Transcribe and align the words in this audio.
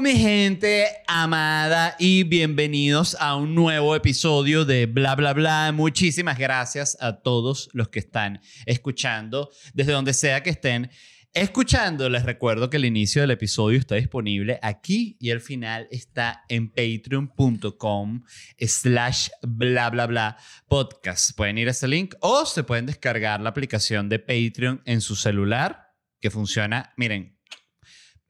Mi 0.00 0.16
gente 0.16 0.86
amada 1.06 1.96
y 1.98 2.24
bienvenidos 2.24 3.14
a 3.20 3.36
un 3.36 3.54
nuevo 3.54 3.94
episodio 3.94 4.64
de 4.64 4.86
Bla 4.86 5.14
Bla 5.16 5.34
Bla. 5.34 5.70
Muchísimas 5.72 6.38
gracias 6.38 6.96
a 7.00 7.20
todos 7.20 7.68
los 7.72 7.88
que 7.88 7.98
están 7.98 8.40
escuchando, 8.64 9.50
desde 9.74 9.92
donde 9.92 10.14
sea 10.14 10.42
que 10.42 10.50
estén 10.50 10.90
escuchando. 11.34 12.08
Les 12.08 12.24
recuerdo 12.24 12.70
que 12.70 12.78
el 12.78 12.86
inicio 12.86 13.20
del 13.20 13.32
episodio 13.32 13.78
está 13.78 13.96
disponible 13.96 14.58
aquí 14.62 15.16
y 15.20 15.30
el 15.30 15.40
final 15.40 15.88
está 15.90 16.44
en 16.48 16.70
patreon.com 16.70 18.22
slash 18.58 19.28
bla 19.42 19.90
bla 19.90 20.06
bla 20.06 20.36
podcast. 20.68 21.36
Pueden 21.36 21.58
ir 21.58 21.68
a 21.68 21.72
ese 21.72 21.86
link 21.86 22.14
o 22.20 22.46
se 22.46 22.64
pueden 22.64 22.86
descargar 22.86 23.40
la 23.40 23.50
aplicación 23.50 24.08
de 24.08 24.18
Patreon 24.18 24.80
en 24.86 25.00
su 25.02 25.16
celular 25.16 25.92
que 26.22 26.30
funciona, 26.30 26.94
miren, 26.96 27.31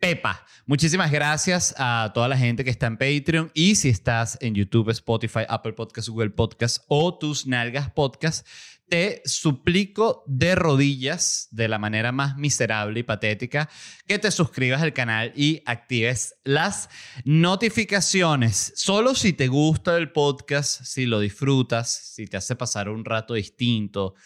Pepa. 0.03 0.45
Muchísimas 0.67 1.13
gracias 1.13 1.77
a 1.79 2.11
toda 2.13 2.27
la 2.27 2.37
gente 2.37 2.65
que 2.65 2.71
está 2.71 2.89
en 2.89 2.97
Patreon 2.97 3.53
y 3.55 3.77
si 3.77 3.89
estás 3.89 4.37
en 4.41 4.53
YouTube, 4.53 4.91
Spotify, 4.91 5.43
Apple 5.49 5.75
Podcasts, 5.75 6.11
Google 6.11 6.31
Podcasts 6.31 6.85
o 6.89 7.17
tus 7.17 7.47
nalgas 7.47 7.89
Podcasts, 7.93 8.45
te 8.89 9.23
suplico 9.25 10.25
de 10.27 10.57
rodillas, 10.57 11.47
de 11.53 11.69
la 11.69 11.79
manera 11.79 12.11
más 12.11 12.37
miserable 12.37 12.99
y 12.99 13.03
patética, 13.05 13.71
que 14.05 14.19
te 14.19 14.33
suscribas 14.33 14.83
al 14.83 14.93
canal 14.93 15.33
y 15.37 15.63
actives 15.67 16.35
las 16.43 16.91
notificaciones. 17.25 18.73
Solo 18.75 19.15
si 19.15 19.33
te 19.33 19.47
gusta 19.47 19.97
el 19.97 20.11
podcast, 20.11 20.83
si 20.83 21.07
lo 21.07 21.21
disfrutas, 21.21 21.93
si 21.93 22.27
te 22.27 22.37
hace 22.37 22.57
pasar 22.57 22.89
un 22.89 23.05
rato 23.05 23.35
distinto, 23.35 24.17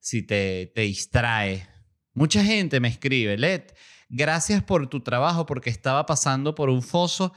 si 0.00 0.22
te, 0.22 0.72
te 0.74 0.80
distrae. 0.80 1.68
Mucha 2.14 2.42
gente 2.42 2.80
me 2.80 2.88
escribe, 2.88 3.36
Led 3.36 3.64
gracias 4.08 4.62
por 4.62 4.88
tu 4.88 5.00
trabajo 5.00 5.46
porque 5.46 5.70
estaba 5.70 6.06
pasando 6.06 6.54
por 6.54 6.70
un 6.70 6.82
foso 6.82 7.32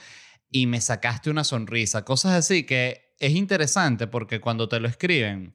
y 0.50 0.68
me 0.68 0.82
sacaste 0.82 1.30
una 1.30 1.44
sonrisa. 1.44 2.04
Cosas 2.04 2.34
así 2.34 2.66
que 2.66 3.16
es 3.20 3.34
interesante 3.34 4.08
porque 4.08 4.42
cuando 4.42 4.68
te 4.68 4.80
lo 4.80 4.88
escriben, 4.88 5.54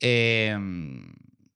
em, 0.00 1.12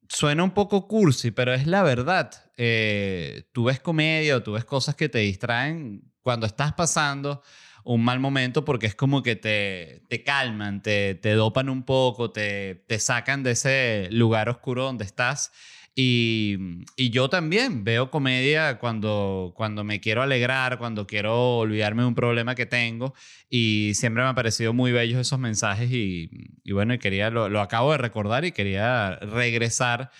suena 0.09 0.45
un 0.45 0.53
poco 0.53 0.89
cursi, 0.89 1.31
pero 1.31 1.55
es 1.55 1.67
la 1.67 1.83
verdad. 1.83 2.31
Eh, 2.57 3.45
tú 3.53 3.65
ves 3.65 3.81
comedia 3.81 4.37
o 4.37 4.43
tú 4.43 4.53
ves 4.53 4.65
cosas 4.65 4.95
que 4.95 5.09
te 5.09 5.19
distraen 5.19 6.13
cuando 6.23 6.47
estás 6.47 6.73
pasando 6.75 7.43
un 7.85 8.05
mal 8.05 8.21
momento 8.21 8.65
porque 8.65 8.87
es 8.87 8.95
como 8.95 9.23
que 9.23 9.37
te, 9.37 10.03
te 10.09 10.23
calman, 10.23 10.83
te, 10.83 11.15
te 11.15 11.33
dopan 11.33 11.71
un 11.71 11.85
poco, 11.85 12.31
te, 12.31 12.85
te 12.87 12.99
sacan 12.99 13.43
de 13.43 13.53
ese 13.53 14.09
lugar 14.11 14.51
oscuro 14.51 14.85
donde 14.85 15.05
estás 15.05 15.53
y, 16.01 17.11
yo 17.11 17.29
también 17.29 17.83
veo 17.83 18.09
comedia 18.09 18.79
cuando, 18.79 19.53
cuando 19.57 19.83
me 19.83 19.99
quiero 19.99 20.23
alegrar, 20.23 20.79
cuando 20.79 21.09
quiero 21.09 21.59
olvidarme 21.59 22.03
de 22.03 22.09
un 22.09 22.15
problema 22.15 22.55
que 22.55 22.67
tengo. 22.67 23.15
Y 23.51 23.95
siempre 23.95 24.23
me 24.23 24.29
han 24.29 24.37
parecido 24.37 24.73
muy 24.73 24.93
bellos 24.93 25.19
esos 25.19 25.41
mensajes. 25.41 25.91
Y, 25.91 26.31
bueno, 26.71 26.95
y 26.95 27.01
quería, 27.01 27.31
lo, 27.31 27.49
lo, 27.49 27.61
acabo 27.61 27.91
de 27.91 27.99
recordar 27.99 28.45
y 28.45 28.53
quería 28.53 29.17
regresar 29.17 30.13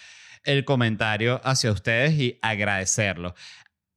el 0.43 0.65
comentario 0.65 1.41
hacia 1.45 1.71
ustedes 1.71 2.15
y 2.15 2.41
agradecerlo. 2.43 3.37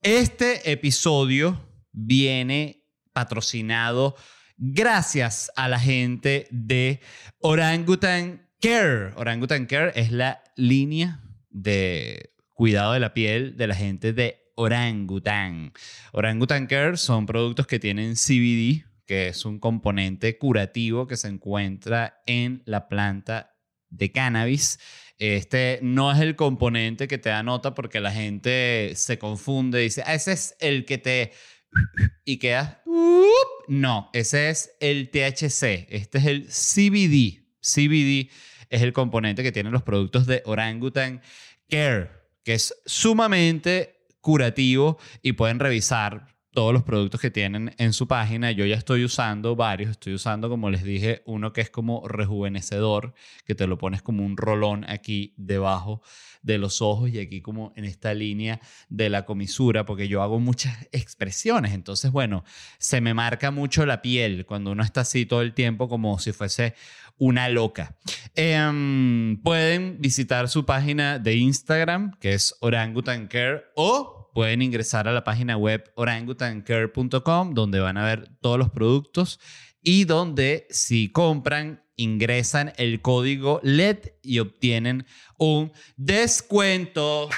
Este 0.03 0.71
episodio 0.71 1.67
viene 1.91 2.83
patrocinado 3.11 4.15
gracias 4.55 5.51
a 5.55 5.67
la 5.67 5.79
gente 5.79 6.47
de 6.51 7.01
Orangutan 7.39 8.47
Care. 8.61 9.13
Orangutan 9.15 9.65
Care 9.65 9.93
es 9.95 10.11
la 10.11 10.43
línea 10.55 11.21
de 11.51 12.33
cuidado 12.53 12.93
de 12.93 12.99
la 12.99 13.13
piel 13.13 13.57
de 13.57 13.67
la 13.67 13.75
gente 13.75 14.13
de 14.13 14.41
Orangutan. 14.55 15.73
Orangutan 16.11 16.67
Care 16.67 16.97
son 16.97 17.25
productos 17.25 17.67
que 17.67 17.79
tienen 17.79 18.15
CBD, 18.15 18.85
que 19.05 19.29
es 19.29 19.45
un 19.45 19.59
componente 19.59 20.37
curativo 20.37 21.07
que 21.07 21.17
se 21.17 21.27
encuentra 21.27 22.21
en 22.25 22.61
la 22.65 22.87
planta 22.87 23.55
de 23.89 24.11
cannabis. 24.11 24.79
Este 25.17 25.79
no 25.81 26.11
es 26.11 26.19
el 26.19 26.35
componente 26.35 27.07
que 27.07 27.17
te 27.17 27.29
da 27.29 27.43
nota 27.43 27.73
porque 27.75 27.99
la 27.99 28.11
gente 28.11 28.93
se 28.95 29.19
confunde 29.19 29.81
y 29.81 29.85
dice, 29.85 30.03
ah, 30.05 30.13
ese 30.13 30.33
es 30.33 30.55
el 30.59 30.85
que 30.85 30.97
te... 30.97 31.31
y 32.25 32.37
queda... 32.37 32.83
No, 33.67 34.09
ese 34.13 34.49
es 34.49 34.71
el 34.79 35.09
THC, 35.09 35.87
este 35.89 36.17
es 36.17 36.25
el 36.25 36.47
CBD. 36.47 37.41
CBD 37.61 38.29
es 38.71 38.81
el 38.81 38.93
componente 38.93 39.43
que 39.43 39.51
tienen 39.51 39.71
los 39.71 39.83
productos 39.83 40.25
de 40.25 40.41
Orangutan 40.45 41.21
Care, 41.69 42.09
que 42.43 42.53
es 42.53 42.73
sumamente 42.85 44.07
curativo 44.21 44.97
y 45.21 45.33
pueden 45.33 45.59
revisar 45.59 46.31
todos 46.53 46.73
los 46.73 46.83
productos 46.83 47.21
que 47.21 47.31
tienen 47.31 47.73
en 47.77 47.93
su 47.93 48.07
página. 48.07 48.51
Yo 48.51 48.65
ya 48.65 48.75
estoy 48.75 49.05
usando 49.05 49.55
varios. 49.55 49.91
Estoy 49.91 50.13
usando, 50.13 50.49
como 50.49 50.69
les 50.69 50.83
dije, 50.83 51.21
uno 51.25 51.53
que 51.53 51.61
es 51.61 51.69
como 51.69 52.07
rejuvenecedor, 52.07 53.13
que 53.45 53.55
te 53.55 53.67
lo 53.67 53.77
pones 53.77 54.01
como 54.01 54.25
un 54.25 54.35
rolón 54.35 54.85
aquí 54.89 55.33
debajo 55.37 56.01
de 56.41 56.57
los 56.57 56.81
ojos 56.81 57.09
y 57.09 57.19
aquí 57.19 57.41
como 57.41 57.71
en 57.75 57.85
esta 57.85 58.13
línea 58.13 58.59
de 58.89 59.09
la 59.09 59.25
comisura, 59.25 59.85
porque 59.85 60.07
yo 60.07 60.21
hago 60.21 60.39
muchas 60.39 60.89
expresiones. 60.91 61.73
Entonces, 61.73 62.11
bueno, 62.11 62.43
se 62.79 62.99
me 62.99 63.13
marca 63.13 63.51
mucho 63.51 63.85
la 63.85 64.01
piel 64.01 64.45
cuando 64.45 64.71
uno 64.71 64.83
está 64.83 65.01
así 65.01 65.25
todo 65.25 65.41
el 65.41 65.53
tiempo 65.53 65.87
como 65.87 66.19
si 66.19 66.33
fuese 66.33 66.75
una 67.21 67.49
loca. 67.49 67.95
Em, 68.33 69.39
pueden 69.43 70.01
visitar 70.01 70.49
su 70.49 70.65
página 70.65 71.19
de 71.19 71.35
Instagram, 71.35 72.17
que 72.19 72.33
es 72.33 72.55
Orangutan 72.61 73.27
Care, 73.27 73.65
o 73.75 74.31
pueden 74.33 74.63
ingresar 74.63 75.07
a 75.07 75.11
la 75.11 75.23
página 75.23 75.55
web 75.55 75.83
orangutancare.com, 75.95 77.53
donde 77.53 77.79
van 77.79 77.97
a 77.97 78.05
ver 78.05 78.31
todos 78.41 78.57
los 78.57 78.71
productos 78.71 79.39
y 79.83 80.05
donde 80.05 80.65
si 80.71 81.11
compran, 81.11 81.83
ingresan 81.95 82.73
el 82.77 83.01
código 83.01 83.59
LED 83.61 83.99
y 84.23 84.39
obtienen 84.39 85.05
un 85.37 85.71
descuento. 85.97 87.29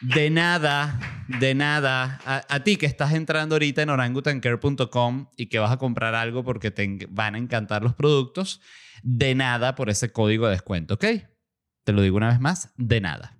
De 0.00 0.30
nada, 0.30 1.15
de 1.28 1.54
nada. 1.54 2.20
A, 2.24 2.60
ti 2.60 2.76
que 2.76 2.86
estás 2.86 3.12
entrando 3.12 3.54
ahorita 3.54 3.82
en 3.82 3.90
orangutancare.com 3.90 5.28
y 5.36 5.46
que 5.46 5.58
vas 5.58 5.72
a 5.72 5.76
comprar 5.76 6.14
algo 6.14 6.44
porque 6.44 6.70
te 6.70 7.06
van 7.08 7.34
a 7.34 7.38
encantar 7.38 7.82
los 7.82 7.94
productos, 7.94 8.60
de 9.02 9.34
nada 9.34 9.74
por 9.74 9.90
ese 9.90 10.10
código 10.10 10.46
de 10.46 10.52
descuento, 10.52 10.94
¿ok? 10.94 11.04
Te 11.84 11.92
lo 11.92 12.02
digo 12.02 12.16
una 12.16 12.28
vez 12.28 12.40
más, 12.40 12.72
de 12.76 13.00
nada. 13.00 13.35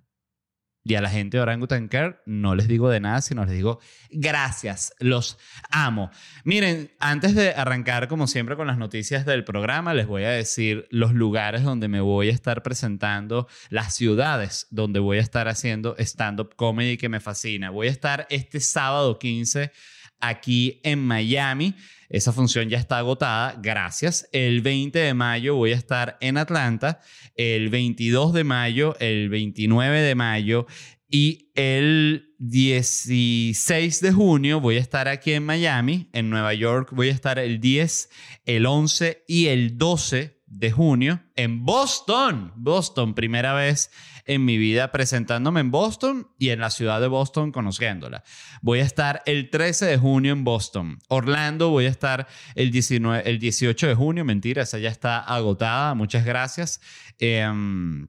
Y 0.87 0.95
a 0.95 1.01
la 1.01 1.09
gente 1.09 1.35
de 1.35 1.43
Orangutan 1.43 1.89
Care 1.89 2.21
no 2.25 2.55
les 2.55 2.69
digo 2.69 2.89
de 2.89 3.01
nada, 3.01 3.21
sino 3.21 3.43
les 3.43 3.53
digo 3.53 3.79
gracias, 4.09 4.93
los 4.99 5.37
amo. 5.69 6.11
Miren, 6.45 6.91
antes 6.99 7.35
de 7.35 7.49
arrancar 7.51 8.07
como 8.07 8.25
siempre 8.25 8.55
con 8.55 8.67
las 8.67 8.77
noticias 8.77 9.25
del 9.25 9.43
programa, 9.43 9.93
les 9.93 10.07
voy 10.07 10.23
a 10.23 10.29
decir 10.29 10.87
los 10.89 11.13
lugares 11.13 11.63
donde 11.63 11.89
me 11.89 11.99
voy 11.99 12.29
a 12.29 12.31
estar 12.31 12.63
presentando, 12.63 13.49
las 13.69 13.95
ciudades 13.95 14.67
donde 14.69 14.99
voy 14.99 15.17
a 15.17 15.21
estar 15.21 15.49
haciendo 15.49 15.93
stand-up 15.99 16.55
comedy 16.55 16.95
que 16.95 17.09
me 17.09 17.19
fascina. 17.19 17.69
Voy 17.69 17.87
a 17.87 17.91
estar 17.91 18.25
este 18.29 18.61
sábado 18.61 19.19
15 19.19 19.73
aquí 20.19 20.79
en 20.83 20.99
Miami. 21.05 21.75
Esa 22.09 22.31
función 22.31 22.69
ya 22.69 22.77
está 22.77 22.99
agotada, 22.99 23.59
gracias. 23.61 24.29
El 24.31 24.61
20 24.61 24.97
de 24.97 25.13
mayo 25.13 25.55
voy 25.55 25.73
a 25.73 25.75
estar 25.75 26.17
en 26.21 26.37
Atlanta, 26.37 27.01
el 27.35 27.69
22 27.69 28.33
de 28.33 28.43
mayo, 28.43 28.95
el 28.99 29.29
29 29.29 30.01
de 30.01 30.15
mayo 30.15 30.67
y 31.09 31.51
el 31.55 32.33
16 32.39 34.01
de 34.01 34.11
junio 34.11 34.59
voy 34.59 34.75
a 34.75 34.81
estar 34.81 35.07
aquí 35.07 35.33
en 35.33 35.45
Miami, 35.45 36.09
en 36.13 36.29
Nueva 36.29 36.53
York 36.53 36.89
voy 36.91 37.09
a 37.09 37.13
estar 37.13 37.39
el 37.39 37.59
10, 37.59 38.09
el 38.45 38.65
11 38.65 39.23
y 39.27 39.47
el 39.47 39.77
12 39.77 40.36
de 40.47 40.71
junio 40.71 41.21
en 41.35 41.65
Boston. 41.65 42.53
Boston, 42.55 43.13
primera 43.13 43.53
vez 43.53 43.91
en 44.25 44.43
mi 44.43 44.57
vida 44.57 44.91
presentándome 44.91 45.59
en 45.59 45.71
Boston 45.71 46.27
y 46.39 46.49
en 46.49 46.59
la 46.59 46.69
ciudad 46.69 46.99
de 46.99 47.07
Boston 47.07 47.51
conociéndola. 47.51 48.23
Voy 48.61 48.79
a 48.79 48.83
estar 48.83 49.21
el 49.25 49.49
13 49.49 49.85
de 49.85 49.97
junio 49.97 50.33
en 50.33 50.43
Boston. 50.43 50.99
Orlando 51.09 51.69
voy 51.69 51.85
a 51.85 51.89
estar 51.89 52.27
el, 52.55 52.71
19, 52.71 53.29
el 53.29 53.39
18 53.39 53.87
de 53.87 53.95
junio. 53.95 54.25
Mentira, 54.25 54.63
esa 54.63 54.79
ya 54.79 54.89
está 54.89 55.19
agotada. 55.19 55.93
Muchas 55.93 56.25
gracias. 56.25 56.81
Em, 57.19 58.07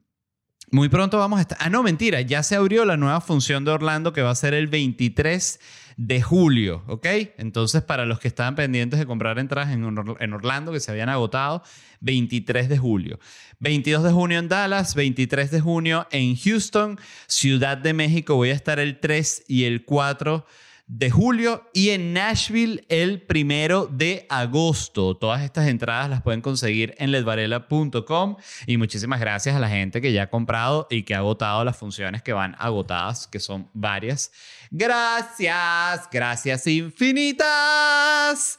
muy 0.71 0.89
pronto 0.89 1.17
vamos 1.17 1.39
a 1.39 1.41
estar... 1.41 1.57
Ah, 1.61 1.69
no, 1.69 1.83
mentira. 1.83 2.21
Ya 2.21 2.43
se 2.43 2.55
abrió 2.55 2.85
la 2.85 2.97
nueva 2.97 3.21
función 3.21 3.65
de 3.65 3.71
Orlando 3.71 4.13
que 4.13 4.21
va 4.21 4.31
a 4.31 4.35
ser 4.35 4.53
el 4.53 4.67
23 4.67 5.59
de 5.97 6.21
julio, 6.21 6.83
¿ok? 6.87 7.05
Entonces, 7.37 7.81
para 7.83 8.05
los 8.05 8.19
que 8.19 8.29
estaban 8.29 8.55
pendientes 8.55 8.99
de 8.99 9.05
comprar 9.05 9.37
entradas 9.37 9.73
en, 9.73 10.33
Orlando, 10.33 10.71
que 10.71 10.79
se 10.79 10.91
habían 10.91 11.09
agotado, 11.09 11.61
23 11.99 12.69
de 12.69 12.77
julio. 12.77 13.19
22 13.59 14.03
de 14.03 14.11
junio 14.11 14.39
en 14.39 14.47
Dallas, 14.47 14.95
23 14.95 15.51
de 15.51 15.59
junio 15.59 16.07
en 16.11 16.37
Houston, 16.37 16.97
Ciudad 17.27 17.77
de 17.77 17.93
México, 17.93 18.35
voy 18.35 18.51
a 18.51 18.53
estar 18.53 18.79
el 18.79 18.99
3 19.01 19.43
y 19.49 19.65
el 19.65 19.83
4 19.83 20.45
de 20.89 21.11
julio 21.11 21.69
y 21.71 21.91
en 21.91 22.13
Nashville 22.13 22.83
el 22.89 23.21
primero 23.21 23.85
de 23.85 24.25
agosto. 24.27 25.15
Todas 25.15 25.43
estas 25.43 25.67
entradas 25.67 26.09
las 26.09 26.23
pueden 26.23 26.41
conseguir 26.41 26.95
en 26.97 27.11
ledvarela.com 27.11 28.37
y 28.65 28.77
muchísimas 28.77 29.19
gracias 29.19 29.55
a 29.55 29.59
la 29.59 29.69
gente 29.69 30.01
que 30.01 30.11
ya 30.11 30.23
ha 30.23 30.29
comprado 30.31 30.87
y 30.89 31.03
que 31.03 31.13
ha 31.13 31.19
agotado 31.19 31.63
las 31.63 31.77
funciones 31.77 32.23
que 32.23 32.33
van 32.33 32.55
agotadas, 32.57 33.27
que 33.27 33.39
son 33.39 33.69
varias. 33.73 34.31
Gracias, 34.71 36.09
gracias 36.11 36.65
infinitas. 36.65 38.57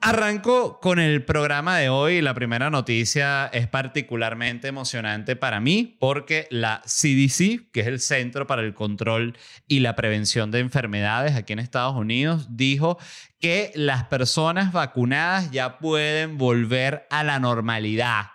Arranco 0.00 0.78
con 0.78 1.00
el 1.00 1.24
programa 1.24 1.76
de 1.76 1.88
hoy. 1.88 2.22
La 2.22 2.32
primera 2.32 2.70
noticia 2.70 3.46
es 3.52 3.66
particularmente 3.66 4.68
emocionante 4.68 5.34
para 5.34 5.58
mí 5.58 5.96
porque 5.98 6.46
la 6.50 6.82
CDC, 6.84 7.72
que 7.72 7.80
es 7.80 7.88
el 7.88 7.98
Centro 7.98 8.46
para 8.46 8.62
el 8.62 8.74
Control 8.74 9.36
y 9.66 9.80
la 9.80 9.96
Prevención 9.96 10.52
de 10.52 10.60
Enfermedades 10.60 11.34
aquí 11.34 11.52
en 11.52 11.58
Estados 11.58 11.96
Unidos, 11.96 12.46
dijo 12.50 12.96
que 13.40 13.72
las 13.74 14.04
personas 14.04 14.72
vacunadas 14.72 15.50
ya 15.50 15.78
pueden 15.78 16.38
volver 16.38 17.08
a 17.10 17.24
la 17.24 17.40
normalidad. 17.40 18.26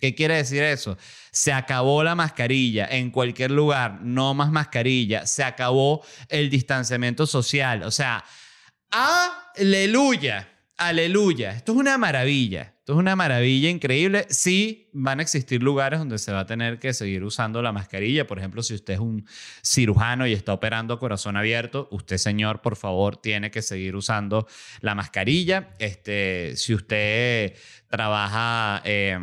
¿Qué 0.00 0.16
quiere 0.16 0.34
decir 0.34 0.64
eso? 0.64 0.98
Se 1.30 1.52
acabó 1.52 2.02
la 2.02 2.16
mascarilla 2.16 2.88
en 2.90 3.12
cualquier 3.12 3.52
lugar, 3.52 4.00
no 4.02 4.34
más 4.34 4.50
mascarilla, 4.50 5.26
se 5.26 5.44
acabó 5.44 6.04
el 6.28 6.50
distanciamiento 6.50 7.24
social. 7.24 7.84
O 7.84 7.92
sea, 7.92 8.24
aleluya 8.90 10.48
aleluya, 10.76 11.52
esto 11.52 11.72
es 11.72 11.78
una 11.78 11.98
maravilla. 11.98 12.74
Esto 12.84 12.92
es 12.92 12.98
una 12.98 13.16
maravilla 13.16 13.70
increíble. 13.70 14.26
Sí, 14.28 14.90
van 14.92 15.18
a 15.18 15.22
existir 15.22 15.62
lugares 15.62 16.00
donde 16.00 16.18
se 16.18 16.32
va 16.32 16.40
a 16.40 16.46
tener 16.46 16.78
que 16.78 16.92
seguir 16.92 17.24
usando 17.24 17.62
la 17.62 17.72
mascarilla. 17.72 18.26
Por 18.26 18.38
ejemplo, 18.38 18.62
si 18.62 18.74
usted 18.74 18.92
es 18.92 19.00
un 19.00 19.26
cirujano 19.62 20.26
y 20.26 20.34
está 20.34 20.52
operando 20.52 20.92
a 20.92 20.98
corazón 20.98 21.38
abierto, 21.38 21.88
usted, 21.92 22.18
señor, 22.18 22.60
por 22.60 22.76
favor, 22.76 23.16
tiene 23.16 23.50
que 23.50 23.62
seguir 23.62 23.96
usando 23.96 24.46
la 24.82 24.94
mascarilla. 24.94 25.70
Este, 25.78 26.56
si 26.56 26.74
usted 26.74 27.56
trabaja, 27.88 28.82
eh, 28.84 29.18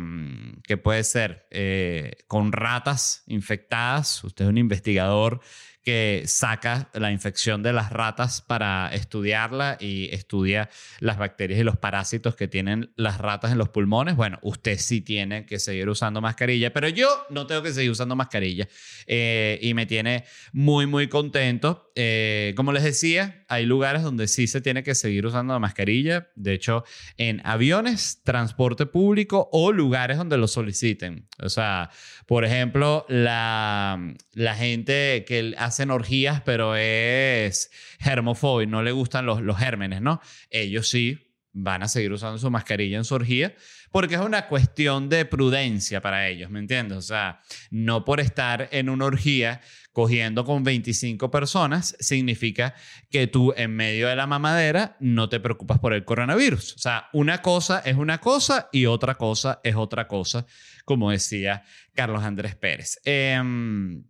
¿qué 0.64 0.76
puede 0.76 1.04
ser? 1.04 1.46
Eh, 1.52 2.16
con 2.26 2.50
ratas 2.50 3.22
infectadas, 3.28 4.24
usted 4.24 4.46
es 4.46 4.48
un 4.48 4.58
investigador 4.58 5.40
que 5.82 6.22
saca 6.26 6.88
la 6.94 7.10
infección 7.10 7.62
de 7.62 7.72
las 7.72 7.90
ratas 7.90 8.40
para 8.40 8.88
estudiarla 8.94 9.76
y 9.80 10.08
estudia 10.14 10.70
las 11.00 11.18
bacterias 11.18 11.58
y 11.60 11.64
los 11.64 11.76
parásitos 11.76 12.36
que 12.36 12.48
tienen 12.48 12.92
las 12.96 13.18
ratas 13.18 13.52
en 13.52 13.58
los 13.58 13.68
pulmones. 13.68 14.16
Bueno, 14.16 14.38
usted 14.42 14.78
sí 14.78 15.00
tiene 15.00 15.44
que 15.44 15.58
seguir 15.58 15.88
usando 15.88 16.20
mascarilla, 16.20 16.72
pero 16.72 16.88
yo 16.88 17.08
no 17.30 17.46
tengo 17.46 17.62
que 17.62 17.72
seguir 17.72 17.90
usando 17.90 18.14
mascarilla 18.14 18.68
eh, 19.06 19.58
y 19.60 19.74
me 19.74 19.86
tiene 19.86 20.24
muy, 20.52 20.86
muy 20.86 21.08
contento. 21.08 21.90
Eh, 21.96 22.54
como 22.56 22.72
les 22.72 22.84
decía, 22.84 23.44
hay 23.48 23.66
lugares 23.66 24.02
donde 24.02 24.28
sí 24.28 24.46
se 24.46 24.60
tiene 24.60 24.82
que 24.82 24.94
seguir 24.94 25.26
usando 25.26 25.52
la 25.52 25.58
mascarilla. 25.58 26.28
De 26.36 26.54
hecho, 26.54 26.84
en 27.16 27.40
aviones, 27.44 28.22
transporte 28.22 28.86
público 28.86 29.48
o 29.52 29.72
lugares 29.72 30.16
donde 30.16 30.38
lo 30.38 30.46
soliciten. 30.46 31.28
O 31.40 31.48
sea, 31.48 31.90
por 32.26 32.44
ejemplo, 32.44 33.04
la, 33.08 34.14
la 34.32 34.54
gente 34.54 35.24
que 35.26 35.54
hacen 35.72 35.90
orgías, 35.90 36.42
pero 36.42 36.76
es 36.76 37.70
germofóbico, 37.98 38.70
no 38.70 38.82
le 38.82 38.92
gustan 38.92 39.26
los, 39.26 39.40
los 39.42 39.58
gérmenes, 39.58 40.00
¿no? 40.00 40.20
Ellos 40.50 40.88
sí 40.88 41.18
van 41.52 41.82
a 41.82 41.88
seguir 41.88 42.12
usando 42.12 42.38
su 42.38 42.50
mascarilla 42.50 42.96
en 42.96 43.04
su 43.04 43.14
orgía 43.14 43.54
porque 43.92 44.14
es 44.14 44.20
una 44.20 44.48
cuestión 44.48 45.08
de 45.08 45.26
prudencia 45.26 46.00
para 46.00 46.26
ellos, 46.26 46.50
¿me 46.50 46.58
entiendes? 46.58 46.98
O 46.98 47.02
sea, 47.02 47.42
no 47.70 48.04
por 48.04 48.20
estar 48.20 48.68
en 48.72 48.88
una 48.88 49.04
orgía 49.04 49.60
cogiendo 49.92 50.46
con 50.46 50.64
25 50.64 51.30
personas 51.30 51.94
significa 52.00 52.74
que 53.10 53.26
tú 53.26 53.52
en 53.54 53.76
medio 53.76 54.08
de 54.08 54.16
la 54.16 54.26
mamadera 54.26 54.96
no 55.00 55.28
te 55.28 55.38
preocupas 55.38 55.78
por 55.78 55.92
el 55.92 56.06
coronavirus. 56.06 56.74
O 56.74 56.78
sea, 56.78 57.08
una 57.12 57.42
cosa 57.42 57.80
es 57.80 57.96
una 57.96 58.18
cosa 58.18 58.70
y 58.72 58.86
otra 58.86 59.16
cosa 59.16 59.60
es 59.62 59.76
otra 59.76 60.08
cosa, 60.08 60.46
como 60.86 61.10
decía 61.10 61.62
Carlos 61.94 62.24
Andrés 62.24 62.56
Pérez. 62.56 62.98
Em, 63.04 64.02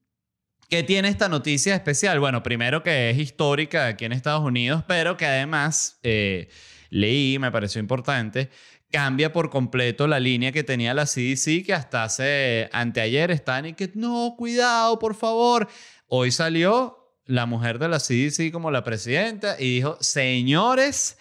¿Qué 0.72 0.82
tiene 0.82 1.08
esta 1.08 1.28
noticia 1.28 1.74
especial? 1.74 2.18
Bueno, 2.18 2.42
primero 2.42 2.82
que 2.82 3.10
es 3.10 3.18
histórica 3.18 3.88
aquí 3.88 4.06
en 4.06 4.12
Estados 4.12 4.42
Unidos, 4.42 4.82
pero 4.88 5.18
que 5.18 5.26
además 5.26 5.98
eh, 6.02 6.48
leí, 6.88 7.38
me 7.38 7.52
pareció 7.52 7.78
importante, 7.78 8.48
cambia 8.90 9.34
por 9.34 9.50
completo 9.50 10.06
la 10.06 10.18
línea 10.18 10.50
que 10.50 10.64
tenía 10.64 10.94
la 10.94 11.04
CDC, 11.04 11.66
que 11.66 11.74
hasta 11.74 12.04
hace 12.04 12.70
anteayer 12.72 13.30
están 13.30 13.66
y 13.66 13.74
que 13.74 13.90
no, 13.94 14.34
cuidado, 14.38 14.98
por 14.98 15.14
favor. 15.14 15.68
Hoy 16.06 16.30
salió 16.30 17.12
la 17.26 17.44
mujer 17.44 17.78
de 17.78 17.90
la 17.90 17.98
CDC 17.98 18.50
como 18.50 18.70
la 18.70 18.82
presidenta 18.82 19.56
y 19.58 19.74
dijo, 19.74 19.98
señores, 20.00 21.18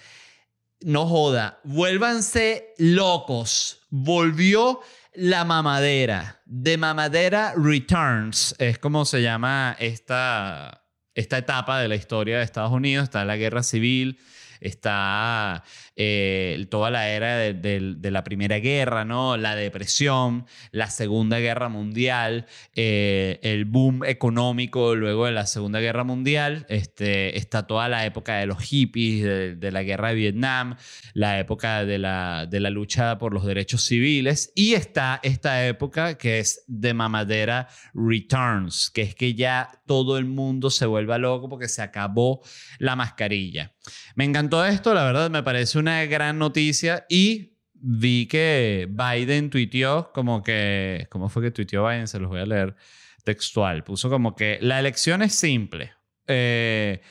no 0.80 1.06
joda, 1.08 1.60
vuélvanse 1.66 2.74
locos. 2.78 3.82
Volvió 3.90 4.80
la 5.14 5.44
mamadera. 5.44 6.42
De 6.46 6.78
Mamadera 6.78 7.54
Returns 7.56 8.56
es 8.60 8.78
como 8.78 9.06
se 9.06 9.22
llama 9.22 9.76
esta, 9.80 10.86
esta 11.14 11.38
etapa 11.38 11.80
de 11.80 11.88
la 11.88 11.96
historia 11.96 12.38
de 12.38 12.44
Estados 12.44 12.72
Unidos. 12.72 13.04
Está 13.04 13.26
la 13.26 13.38
guerra 13.38 13.64
civil, 13.64 14.20
está 14.60 15.64
eh, 16.04 16.66
toda 16.72 16.90
la 16.90 17.10
era 17.10 17.38
de, 17.38 17.98
la 18.02 18.24
Primera 18.24 18.58
Guerra, 18.58 19.06
¿no? 19.06 19.38
la 19.38 19.56
depresión, 19.56 20.48
la 20.72 20.90
Segunda 20.90 21.38
Guerra 21.38 21.70
Mundial, 21.70 22.48
eh, 22.76 23.40
el 23.44 23.66
boom 23.66 24.04
económico 24.06 24.96
luego 24.96 25.28
de 25.28 25.32
la 25.32 25.46
Segunda 25.46 25.80
Guerra 25.80 26.04
Mundial, 26.04 26.66
este, 26.70 27.38
está 27.38 27.68
toda 27.68 27.88
la 27.88 28.04
época 28.08 28.38
de 28.38 28.48
los 28.48 28.64
hippies, 28.64 29.60
de, 29.60 29.72
la 29.72 29.84
guerra 29.84 30.10
de 30.10 30.16
Vietnam, 30.16 30.76
la 31.14 31.38
época 31.38 31.86
de 31.86 32.00
la, 32.00 32.48
lucha 32.72 33.20
por 33.20 33.32
los 33.32 33.46
derechos 33.46 33.86
civiles 33.86 34.52
y 34.56 34.74
está 34.74 35.20
esta 35.22 35.68
época 35.68 36.18
que 36.18 36.40
es 36.40 36.64
de 36.66 36.96
mamadera 36.96 37.68
returns, 37.94 38.90
que 38.90 39.04
es 39.04 39.14
que 39.14 39.36
ya 39.36 39.70
todo 39.86 40.18
el 40.18 40.26
mundo 40.26 40.72
se 40.72 40.88
vuelva 40.88 41.20
loco 41.20 41.48
porque 41.48 41.68
se 41.68 41.84
acabó 41.84 42.42
la 42.80 42.96
mascarilla. 42.96 43.74
Me 44.16 44.26
encantó 44.26 44.66
esto, 44.66 44.94
la 44.94 45.04
verdad 45.04 45.30
me 45.30 45.44
parece 45.44 45.80
una 45.80 46.06
gran 46.06 46.38
noticia 46.38 47.06
y 47.10 47.58
vi 47.74 48.28
que 48.28 48.88
Biden 48.90 49.50
tuiteó 49.50 50.12
como 50.14 50.44
que, 50.44 51.08
¿cómo 51.10 51.30
fue 51.30 51.42
que 51.44 51.52
tuiteó 51.52 51.88
Biden? 51.88 52.08
Se 52.08 52.20
los 52.20 52.30
voy 52.30 52.42
a 52.42 52.46
leer 52.46 52.76
textual. 53.24 53.84
Puso 53.84 54.10
como 54.10 54.36
que 54.36 54.60
la 54.62 54.80
elección 54.80 55.22
es 55.22 55.34
simple. 55.36 55.94
Eh, 56.28 57.02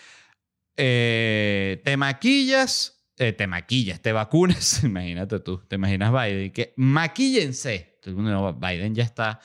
eh, 0.76 1.82
te 1.84 1.96
maquillas, 1.96 3.04
eh, 3.18 3.32
te 3.32 3.46
maquillas, 3.46 4.00
te 4.00 4.12
vacunas, 4.12 4.84
imagínate 4.84 5.40
tú, 5.40 5.58
te 5.68 5.76
imaginas 5.76 6.12
Biden, 6.12 6.52
que 6.52 6.72
maquíllense. 6.76 7.98
Biden 8.04 8.94
ya 8.94 9.04
está 9.04 9.40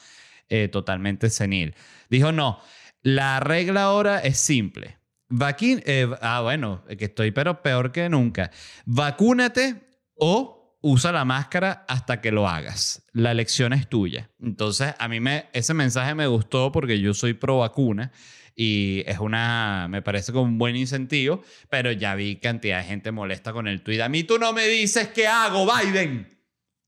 totalmente 0.72 1.30
senil. 1.30 1.76
Dijo, 2.10 2.32
no, 2.32 2.62
la 3.02 3.42
regla 3.42 3.84
ahora 3.84 4.20
es 4.20 4.38
simple. 4.38 4.98
Eh, 5.30 6.08
ah, 6.22 6.42
bueno, 6.42 6.84
que 6.98 7.06
estoy 7.06 7.32
pero 7.32 7.62
peor 7.62 7.92
que 7.92 8.10
nunca. 8.10 8.52
Vacúnate 8.86 9.76
o 10.16 10.78
usa 10.82 11.12
la 11.12 11.26
máscara 11.26 11.84
hasta 11.88 12.22
que 12.22 12.32
lo 12.32 12.48
hagas. 12.48 13.04
La 13.12 13.32
elección 13.32 13.74
es 13.74 13.90
tuya. 13.90 14.30
Entonces, 14.40 14.94
a 15.00 15.08
mí 15.08 15.20
me, 15.20 15.48
ese 15.54 15.74
mensaje 15.74 16.14
me 16.14 16.28
gustó 16.28 16.72
porque 16.72 17.00
yo 17.00 17.14
soy 17.16 17.34
pro 17.34 17.58
vacuna 17.60 18.12
y 18.56 19.04
es 19.08 19.18
una, 19.20 19.88
me 19.90 20.02
parece 20.02 20.32
como 20.32 20.46
un 20.46 20.58
buen 20.60 20.76
incentivo, 20.76 21.44
pero 21.70 21.92
ya 21.92 22.14
vi 22.14 22.36
cantidad 22.36 22.78
de 22.78 22.86
gente 22.86 23.12
molesta 23.12 23.52
con 23.52 23.68
el 23.68 23.82
tweet. 23.82 24.02
A 24.02 24.10
mí 24.10 24.24
tú 24.24 24.38
no 24.38 24.54
me 24.54 24.68
dices 24.68 25.08
qué 25.08 25.28
hago, 25.28 25.66
Biden. 25.66 26.40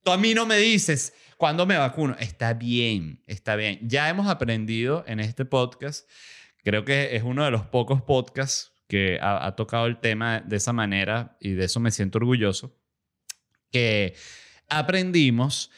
Tú 0.04 0.12
a 0.12 0.18
mí 0.18 0.36
no 0.36 0.46
me 0.46 0.58
dices 0.58 1.14
cuándo 1.36 1.66
me 1.66 1.76
vacuno. 1.76 2.16
Está 2.20 2.54
bien, 2.54 3.24
está 3.26 3.56
bien. 3.56 3.80
Ya 3.82 4.08
hemos 4.10 4.28
aprendido 4.28 5.04
en 5.08 5.20
este 5.20 5.44
podcast 5.44 6.08
Creo 6.68 6.84
que 6.84 7.16
es 7.16 7.24
uno 7.24 7.46
de 7.46 7.52
los 7.52 7.66
pocos 7.66 8.02
podcasts 8.02 8.74
que 8.90 9.20
ha, 9.22 9.56
tocado 9.56 9.86
el 9.86 10.02
tema 10.02 10.42
de 10.42 10.58
esa 10.58 10.74
manera 10.74 11.38
y 11.40 11.52
de 11.52 11.64
eso 11.64 11.80
me 11.80 11.92
siento 11.92 12.18
orgulloso, 12.18 12.76
que 13.72 14.16
aprendimos 14.68 15.72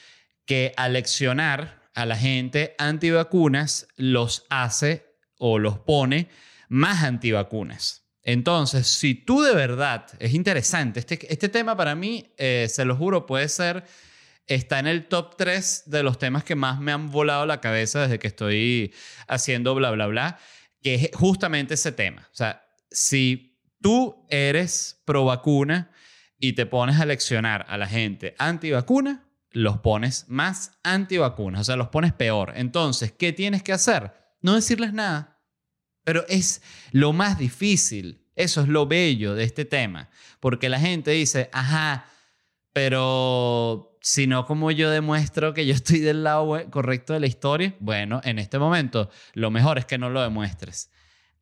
que 0.48 0.74
aleccionar 0.78 1.84
a 1.94 2.08
la 2.08 2.16
gente 2.16 2.74
antivacunas 2.80 3.88
los 3.98 4.48
hace 4.50 5.06
o 5.38 5.60
los 5.60 5.78
pone 5.78 6.28
más 6.70 7.04
antivacunas. 7.04 8.08
Entonces, 8.24 8.88
si 8.88 9.14
tú 9.14 9.44
de 9.44 9.54
verdad, 9.54 10.08
es 10.18 10.34
interesante, 10.34 11.02
este, 11.02 11.20
este 11.32 11.50
tema 11.50 11.78
para 11.78 11.94
mí, 11.94 12.34
eh, 12.36 12.66
se 12.68 12.84
lo 12.84 12.96
juro, 12.96 13.28
puede 13.28 13.48
ser, 13.50 13.84
está 14.48 14.80
en 14.80 14.88
el 14.88 15.06
top 15.06 15.36
3 15.38 15.84
de 15.86 16.02
los 16.02 16.18
temas 16.18 16.44
que 16.44 16.56
más 16.56 16.80
me 16.80 16.92
han 16.92 17.12
volado 17.12 17.46
la 17.46 17.62
cabeza 17.62 18.02
desde 18.02 18.18
que 18.18 18.26
estoy 18.26 18.92
haciendo 19.28 19.76
bla, 19.76 19.92
bla, 19.92 20.08
bla 20.08 20.40
que 20.82 20.96
es 20.96 21.10
justamente 21.14 21.74
ese 21.74 21.92
tema. 21.92 22.28
O 22.32 22.36
sea, 22.36 22.66
si 22.90 23.60
tú 23.82 24.26
eres 24.30 25.02
pro 25.06 25.26
vacuna 25.26 25.92
y 26.40 26.54
te 26.54 26.66
pones 26.66 27.00
a 27.00 27.06
leccionar 27.06 27.66
a 27.68 27.78
la 27.78 27.88
gente 27.88 28.36
anti-vacuna, 28.38 29.26
los 29.52 29.80
pones 29.80 30.26
más 30.28 30.74
anti-vacunas, 30.84 31.62
o 31.62 31.64
sea, 31.64 31.76
los 31.76 31.90
pones 31.90 32.14
peor. 32.14 32.54
Entonces, 32.56 33.12
¿qué 33.12 33.34
tienes 33.34 33.64
que 33.64 33.74
hacer? 33.74 34.14
No 34.42 34.56
decirles 34.56 34.94
nada. 34.94 35.42
Pero 36.04 36.26
es 36.28 36.62
lo 36.92 37.14
más 37.14 37.38
difícil 37.38 38.26
Eso 38.40 38.62
es 38.62 38.70
lo 38.70 38.88
bello 38.88 39.36
de 39.36 39.44
este 39.44 39.66
tema, 39.66 40.10
porque 40.40 40.70
la 40.70 40.80
gente 40.80 41.12
dice, 41.12 41.50
ajá, 41.52 42.06
pero 42.72 43.89
si 44.02 44.28
no, 44.28 44.46
como 44.46 44.72
yo 44.72 44.90
demuestro 44.90 45.54
que 45.54 45.66
yo 45.66 45.74
estoy 45.74 46.00
del 46.00 46.24
lado 46.24 46.58
correcto 46.70 47.14
de 47.14 47.20
la 47.20 47.28
historia? 47.28 47.76
Bueno, 47.80 48.22
en 48.24 48.40
este 48.40 48.60
momento 48.60 49.10
lo 49.34 49.52
mejor 49.52 49.78
es 49.78 49.86
que 49.86 49.98
no 49.98 50.10
lo 50.10 50.22
demuestres. 50.22 50.92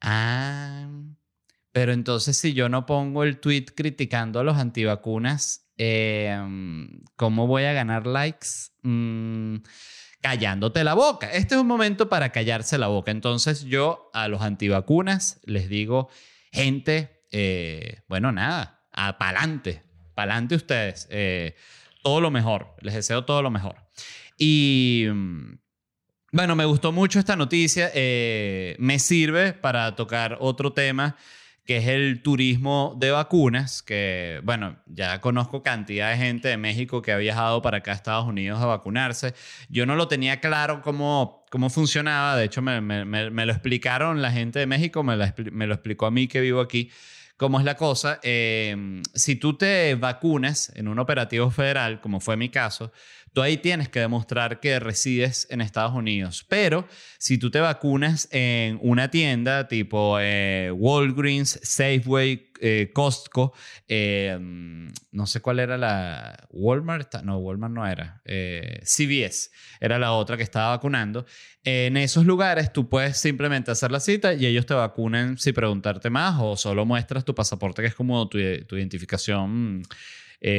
Ah, 0.01 0.87
pero 1.71 1.93
entonces 1.93 2.37
si 2.37 2.53
yo 2.53 2.69
no 2.69 2.85
pongo 2.85 3.23
el 3.23 3.39
tweet 3.39 3.65
criticando 3.75 4.39
a 4.39 4.43
los 4.43 4.57
antivacunas, 4.57 5.69
em, 5.77 7.03
¿cómo 7.15 7.45
voy 7.47 7.63
a 7.65 7.73
ganar 7.73 8.07
likes? 8.07 8.47
Mm, 8.81 9.57
callándote 10.21 10.83
la 10.83 10.95
boca. 10.95 11.31
Este 11.31 11.55
es 11.55 11.61
un 11.61 11.67
momento 11.67 12.09
para 12.09 12.31
callarse 12.31 12.77
la 12.77 12.87
boca. 12.87 13.11
Entonces 13.11 13.63
yo 13.65 14.09
a 14.13 14.27
los 14.27 14.41
antivacunas 14.41 15.39
les 15.45 15.69
digo, 15.69 16.09
gente, 16.51 17.23
eh, 17.31 18.01
bueno, 18.07 18.31
nada, 18.31 18.87
para 18.91 19.41
adelante 19.41 20.55
ustedes. 20.55 21.07
Eh, 21.11 21.55
todo 22.03 22.21
lo 22.21 22.31
mejor, 22.31 22.75
les 22.81 22.93
deseo 22.93 23.25
todo 23.25 23.41
lo 23.41 23.51
mejor. 23.51 23.75
Y 24.37 25.05
mm, 25.11 25.57
bueno, 26.31 26.55
me 26.55 26.65
gustó 26.65 26.91
mucho 26.91 27.19
esta 27.19 27.35
noticia, 27.35 27.89
eh, 27.93 28.75
me 28.79 28.99
sirve 28.99 29.53
para 29.53 29.95
tocar 29.95 30.37
otro 30.39 30.73
tema 30.73 31.15
que 31.67 31.77
es 31.77 31.87
el 31.87 32.21
turismo 32.23 32.95
de 32.97 33.11
vacunas, 33.11 33.83
que, 33.83 34.39
bueno, 34.43 34.77
ya 34.85 35.19
conozco 35.19 35.63
cantidad 35.63 36.11
de 36.11 36.17
gente 36.17 36.47
de 36.47 36.55
México 36.55 37.01
que 37.01 37.11
ha 37.11 37.17
viajado 37.17 37.61
para 37.61 37.79
acá 37.79 37.91
a 37.91 37.95
Estados 37.95 38.25
Unidos 38.25 38.61
a 38.61 38.65
vacunarse. 38.65 39.33
Yo 39.67 39.85
no 39.85 39.95
lo 39.95 40.07
tenía 40.07 40.39
claro 40.39 40.81
cómo, 40.81 41.43
cómo 41.51 41.69
funcionaba, 41.69 42.37
de 42.37 42.45
hecho 42.45 42.61
me, 42.61 42.79
lo 42.81 43.51
explicaron 43.51 44.21
la 44.21 44.31
gente 44.31 44.59
de 44.59 44.65
México, 44.65 45.03
me, 45.03 45.17
me 45.51 45.67
lo 45.67 45.73
explicó 45.73 46.05
a 46.05 46.11
mí 46.11 46.29
que 46.29 46.39
vivo 46.39 46.61
aquí 46.61 46.89
cómo 47.37 47.59
es 47.59 47.65
la 47.65 47.75
cosa. 47.75 48.19
Em, 48.23 49.01
si 49.13 49.35
tú 49.35 49.57
te 49.57 49.95
vacunas 49.95 50.71
en 50.75 50.87
un 50.87 50.99
operativo 50.99 51.49
federal, 51.51 52.01
como 52.01 52.19
fue 52.19 52.35
mi 52.35 52.49
caso, 52.49 52.91
tú 53.37 53.43
ahí 53.43 53.57
tienes 53.57 53.87
que 53.89 53.99
demostrar 53.99 54.59
que 54.59 54.79
resides 54.79 55.47
en 55.51 55.61
Estados 55.61 55.93
Unidos. 55.93 56.43
Pero 56.49 56.87
si 57.19 57.37
tú 57.37 57.51
te 57.51 57.59
vacunas 57.59 58.27
en 58.31 58.79
una 58.81 59.11
tienda 59.11 59.67
tipo 59.67 60.17
eh, 60.19 60.71
Walgreens, 60.71 61.59
Safeway, 61.61 62.51
eh, 62.59 62.89
Costco, 62.91 63.53
eh, 63.87 64.35
no 65.11 65.27
sé 65.27 65.41
cuál 65.41 65.59
era 65.59 65.77
la 65.77 66.47
Walmart, 66.49 67.21
no, 67.21 67.37
Walmart 67.37 67.73
no 67.73 67.85
era, 67.85 68.23
CVS 68.25 69.51
era 69.79 69.99
la 69.99 70.13
otra 70.13 70.37
que 70.37 70.43
estaba 70.43 70.69
vacunando. 70.69 71.25
En 71.63 71.97
esos 71.97 72.25
lugares 72.25 72.71
tú 72.71 72.87
puedes 72.89 73.17
simplemente 73.17 73.71
hacer 73.71 73.91
la 73.91 73.99
cita 73.99 74.33
y 74.33 74.45
ellos 74.45 74.65
te 74.65 74.73
vacunan 74.73 75.37
sin 75.37 75.53
preguntarte 75.53 76.09
más 76.09 76.37
o 76.39 76.55
solo 76.55 76.85
muestras 76.85 77.25
tu 77.27 77.35
pasaporte 77.35 77.83
que 77.83 77.89
es 77.89 77.95
como 77.95 78.27
tu, 78.27 78.39
identificación 78.39 79.83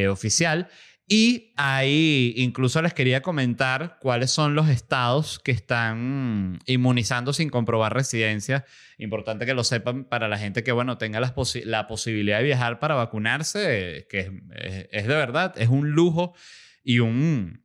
oficial 0.08 0.68
y 1.10 1.54
ahí 1.56 2.34
incluso 2.36 2.82
les 2.82 2.92
quería 2.92 3.22
comentar 3.22 3.96
cuáles 3.98 4.30
son 4.30 4.54
los 4.54 4.68
estados 4.68 5.38
que 5.38 5.52
están 5.52 6.58
inmunizando 6.66 7.32
sin 7.32 7.48
comprobar 7.48 7.94
residencia. 7.94 8.66
Importante 8.98 9.46
que 9.46 9.54
lo 9.54 9.64
sepan 9.64 10.04
para 10.04 10.28
la 10.28 10.36
gente 10.36 10.62
que, 10.62 10.70
bueno, 10.70 10.98
tenga 10.98 11.18
la, 11.18 11.34
posibilidad 11.86 12.38
de 12.38 12.44
viajar 12.44 12.78
para 12.78 12.94
vacunarse, 12.94 14.06
que 14.10 14.30
es, 14.90 15.06
de 15.06 15.14
verdad, 15.14 15.54
es 15.56 15.70
un 15.70 15.92
lujo 15.92 16.34
y 16.84 16.98
un, 16.98 17.64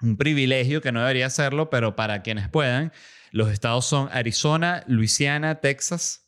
un 0.00 0.16
privilegio 0.16 0.80
que 0.80 0.92
no 0.92 1.00
debería 1.00 1.28
serlo, 1.28 1.70
pero 1.70 1.96
para 1.96 2.22
quienes 2.22 2.48
puedan, 2.48 2.92
los 3.32 3.50
estados 3.50 3.84
son 3.84 4.08
Arizona, 4.12 4.84
Luisiana, 4.86 5.56
Texas, 5.56 6.19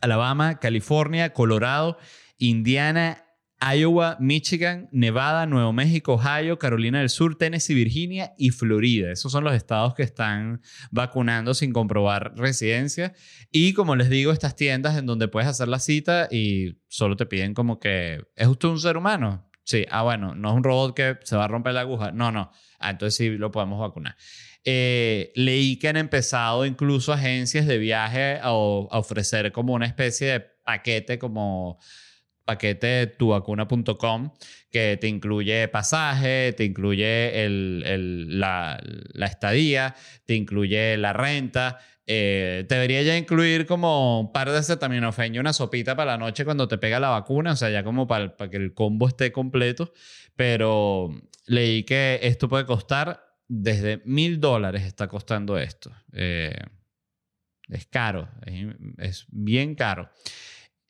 Alabama, 0.00 0.58
California, 0.58 1.32
Colorado, 1.32 1.98
Indiana 2.38 3.26
Iowa, 3.60 4.18
Michigan, 4.20 4.88
Nevada, 4.92 5.46
Nuevo 5.46 5.72
México, 5.72 6.14
Ohio, 6.14 6.58
Carolina 6.58 6.98
del 6.98 7.08
Sur, 7.08 7.36
Tennessee, 7.36 7.74
Virginia 7.74 8.34
y 8.36 8.50
Florida. 8.50 9.10
Esos 9.10 9.32
son 9.32 9.44
los 9.44 9.54
estados 9.54 9.94
que 9.94 10.02
están 10.02 10.60
vacunando 10.90 11.54
sin 11.54 11.72
comprobar 11.72 12.34
residencia. 12.36 13.14
Y 13.50 13.72
como 13.72 13.96
les 13.96 14.10
digo, 14.10 14.32
estas 14.32 14.56
tiendas 14.56 14.96
en 14.98 15.06
donde 15.06 15.28
puedes 15.28 15.48
hacer 15.48 15.68
la 15.68 15.78
cita 15.78 16.28
y 16.30 16.82
solo 16.88 17.16
te 17.16 17.24
piden 17.24 17.54
como 17.54 17.80
que, 17.80 18.24
¿es 18.36 18.46
usted 18.46 18.68
un 18.68 18.78
ser 18.78 18.98
humano? 18.98 19.50
Sí, 19.64 19.86
ah, 19.90 20.02
bueno, 20.02 20.34
no 20.34 20.50
es 20.50 20.54
un 20.54 20.62
robot 20.62 20.94
que 20.94 21.16
se 21.24 21.36
va 21.36 21.46
a 21.46 21.48
romper 21.48 21.74
la 21.74 21.80
aguja. 21.80 22.12
No, 22.12 22.30
no. 22.30 22.52
Ah, 22.78 22.90
entonces 22.90 23.16
sí 23.16 23.30
lo 23.30 23.50
podemos 23.50 23.80
vacunar. 23.80 24.16
Eh, 24.68 25.30
leí 25.36 25.76
que 25.76 25.86
han 25.86 25.96
empezado 25.96 26.66
incluso 26.66 27.12
agencias 27.12 27.68
de 27.68 27.78
viaje 27.78 28.40
a 28.42 28.50
ofrecer 28.50 29.52
como 29.52 29.74
una 29.74 29.86
especie 29.86 30.26
de 30.26 30.40
paquete 30.40 31.20
como 31.20 31.78
paquete 32.44 33.06
tuvacuna.com 33.06 34.32
que 34.72 34.96
te 35.00 35.06
incluye 35.06 35.68
pasaje, 35.68 36.52
te 36.54 36.64
incluye 36.64 37.46
la, 37.48 38.80
estadía, 39.24 39.94
te 40.24 40.34
incluye 40.34 40.96
la 40.96 41.12
renta. 41.12 41.78
Eh, 42.08 42.66
debería 42.68 43.02
ya 43.02 43.16
incluir 43.16 43.66
como 43.66 44.20
un 44.20 44.32
par 44.32 44.50
de 44.50 44.58
acetaminofén 44.58 45.38
una 45.38 45.52
sopita 45.52 45.94
para 45.94 46.12
la 46.12 46.18
noche 46.18 46.44
cuando 46.44 46.66
te 46.66 46.78
pega 46.78 46.98
la 46.98 47.10
vacuna, 47.10 47.52
o 47.52 47.56
sea, 47.56 47.70
ya 47.70 47.84
como 47.84 48.08
para, 48.08 48.36
para 48.36 48.50
que 48.50 48.56
el 48.56 48.74
combo 48.74 49.06
esté 49.06 49.30
completo. 49.30 49.92
Pero 50.34 51.10
leí 51.46 51.84
que 51.84 52.18
esto 52.22 52.48
puede 52.48 52.66
costar 52.66 53.25
desde 53.48 54.02
mil 54.04 54.40
dólares, 54.40 54.82
está 54.82 55.08
costando 55.08 55.58
esto. 55.58 55.92
Eh, 56.12 56.58
es 57.68 57.86
caro, 57.86 58.28
es 58.98 59.26
bien 59.28 59.74
caro. 59.74 60.10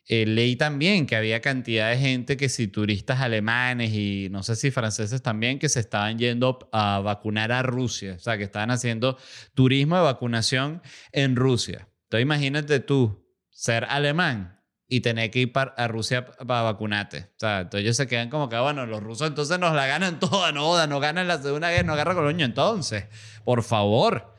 Eh, 0.09 0.25
leí 0.25 0.55
también 0.55 1.05
que 1.05 1.17
había 1.17 1.41
cantidad 1.41 1.91
de 1.91 1.99
gente 1.99 2.37
que 2.37 2.49
si 2.49 2.69
turistas 2.69 3.21
alemanes 3.21 3.93
y 3.93 4.29
no 4.31 4.45
sé 4.45 4.55
si 4.55 4.71
franceses 4.71 5.21
también 5.21 5.59
que 5.59 5.69
se 5.69 5.81
estaban 5.81 6.17
yendo 6.17 6.69
a 6.73 7.01
vacunar 7.01 7.51
a 7.51 7.63
Rusia, 7.63 8.15
o 8.15 8.19
sea, 8.21 8.39
que 8.39 8.45
estaban 8.45 8.71
haciendo 8.71 9.19
turismo 9.55 9.97
de 9.97 10.03
vacunación 10.03 10.81
en 11.11 11.35
Rusia. 11.35 11.89
Entonces 12.05 12.23
imagínate 12.23 12.79
tú 12.79 13.27
ser 13.51 13.85
alemán 13.87 14.56
y 14.89 15.01
tener 15.01 15.31
que 15.31 15.41
ir 15.41 15.53
a 15.55 15.89
Rusia 15.89 16.27
para 16.27 16.63
vacunarte. 16.63 17.31
O 17.37 17.39
sea, 17.39 17.61
entonces 17.61 17.83
ellos 17.83 17.97
se 17.97 18.07
quedan 18.07 18.31
como 18.31 18.49
que, 18.49 18.57
bueno, 18.57 18.87
los 18.87 19.03
rusos 19.03 19.29
entonces 19.29 19.59
nos 19.59 19.75
la 19.75 19.87
ganan 19.87 20.19
toda, 20.21 20.53
no, 20.53 20.87
no 20.87 21.01
ganan 21.01 21.27
la 21.29 21.41
segunda 21.41 21.71
guerra, 21.71 21.85
no 21.85 21.93
agarra 21.95 22.15
Colonia 22.15 22.45
entonces. 22.45 23.07
Por 23.45 23.63
favor, 23.63 24.35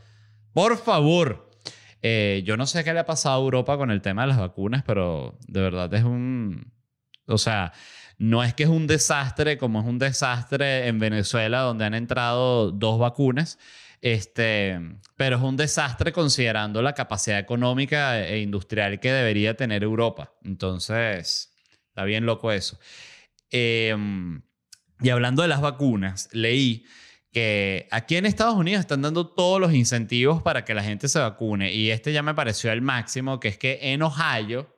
por 0.53 0.77
favor. 0.77 1.49
Eh, 2.01 2.43
yo 2.45 2.57
no 2.57 2.67
sé 2.67 2.83
qué 2.83 2.93
le 2.93 2.99
ha 2.99 3.05
pasado 3.05 3.35
a 3.35 3.43
Europa 3.43 3.77
con 3.77 3.91
el 3.91 4.01
tema 4.01 4.21
de 4.21 4.29
las 4.29 4.37
vacunas, 4.37 4.83
pero 4.85 5.37
de 5.47 5.61
verdad 5.61 5.93
es 5.93 6.03
un... 6.03 6.71
O 7.25 7.37
sea, 7.37 7.73
no 8.17 8.43
es 8.43 8.53
que 8.53 8.63
es 8.63 8.69
un 8.69 8.87
desastre 8.87 9.57
como 9.57 9.81
es 9.81 9.85
un 9.85 9.99
desastre 9.99 10.87
en 10.87 10.99
Venezuela 10.99 11.59
donde 11.59 11.85
han 11.85 11.93
entrado 11.93 12.71
dos 12.71 12.99
vacunas, 12.99 13.59
este, 14.01 14.79
pero 15.15 15.37
es 15.37 15.41
un 15.41 15.57
desastre 15.57 16.11
considerando 16.11 16.81
la 16.81 16.93
capacidad 16.93 17.39
económica 17.39 18.19
e 18.19 18.39
industrial 18.41 18.99
que 18.99 19.11
debería 19.11 19.55
tener 19.55 19.83
Europa. 19.83 20.33
Entonces, 20.43 21.53
está 21.89 22.03
bien 22.03 22.25
loco 22.25 22.51
eso. 22.51 22.79
Em, 23.49 24.41
y 25.01 25.09
hablando 25.09 25.41
de 25.41 25.47
las 25.47 25.61
vacunas, 25.61 26.29
leí 26.31 26.85
que 27.31 27.87
aquí 27.91 28.15
en 28.15 28.25
Estados 28.25 28.55
Unidos 28.55 28.81
están 28.81 29.01
dando 29.01 29.27
todos 29.27 29.59
los 29.59 29.73
incentivos 29.73 30.41
para 30.41 30.65
que 30.65 30.73
la 30.73 30.83
gente 30.83 31.07
se 31.07 31.19
vacune 31.19 31.73
y 31.73 31.91
este 31.91 32.11
ya 32.13 32.23
me 32.23 32.33
pareció 32.33 32.71
el 32.71 32.81
máximo, 32.81 33.39
que 33.39 33.49
es 33.49 33.57
que 33.57 33.79
en 33.81 34.01
Ohio 34.01 34.73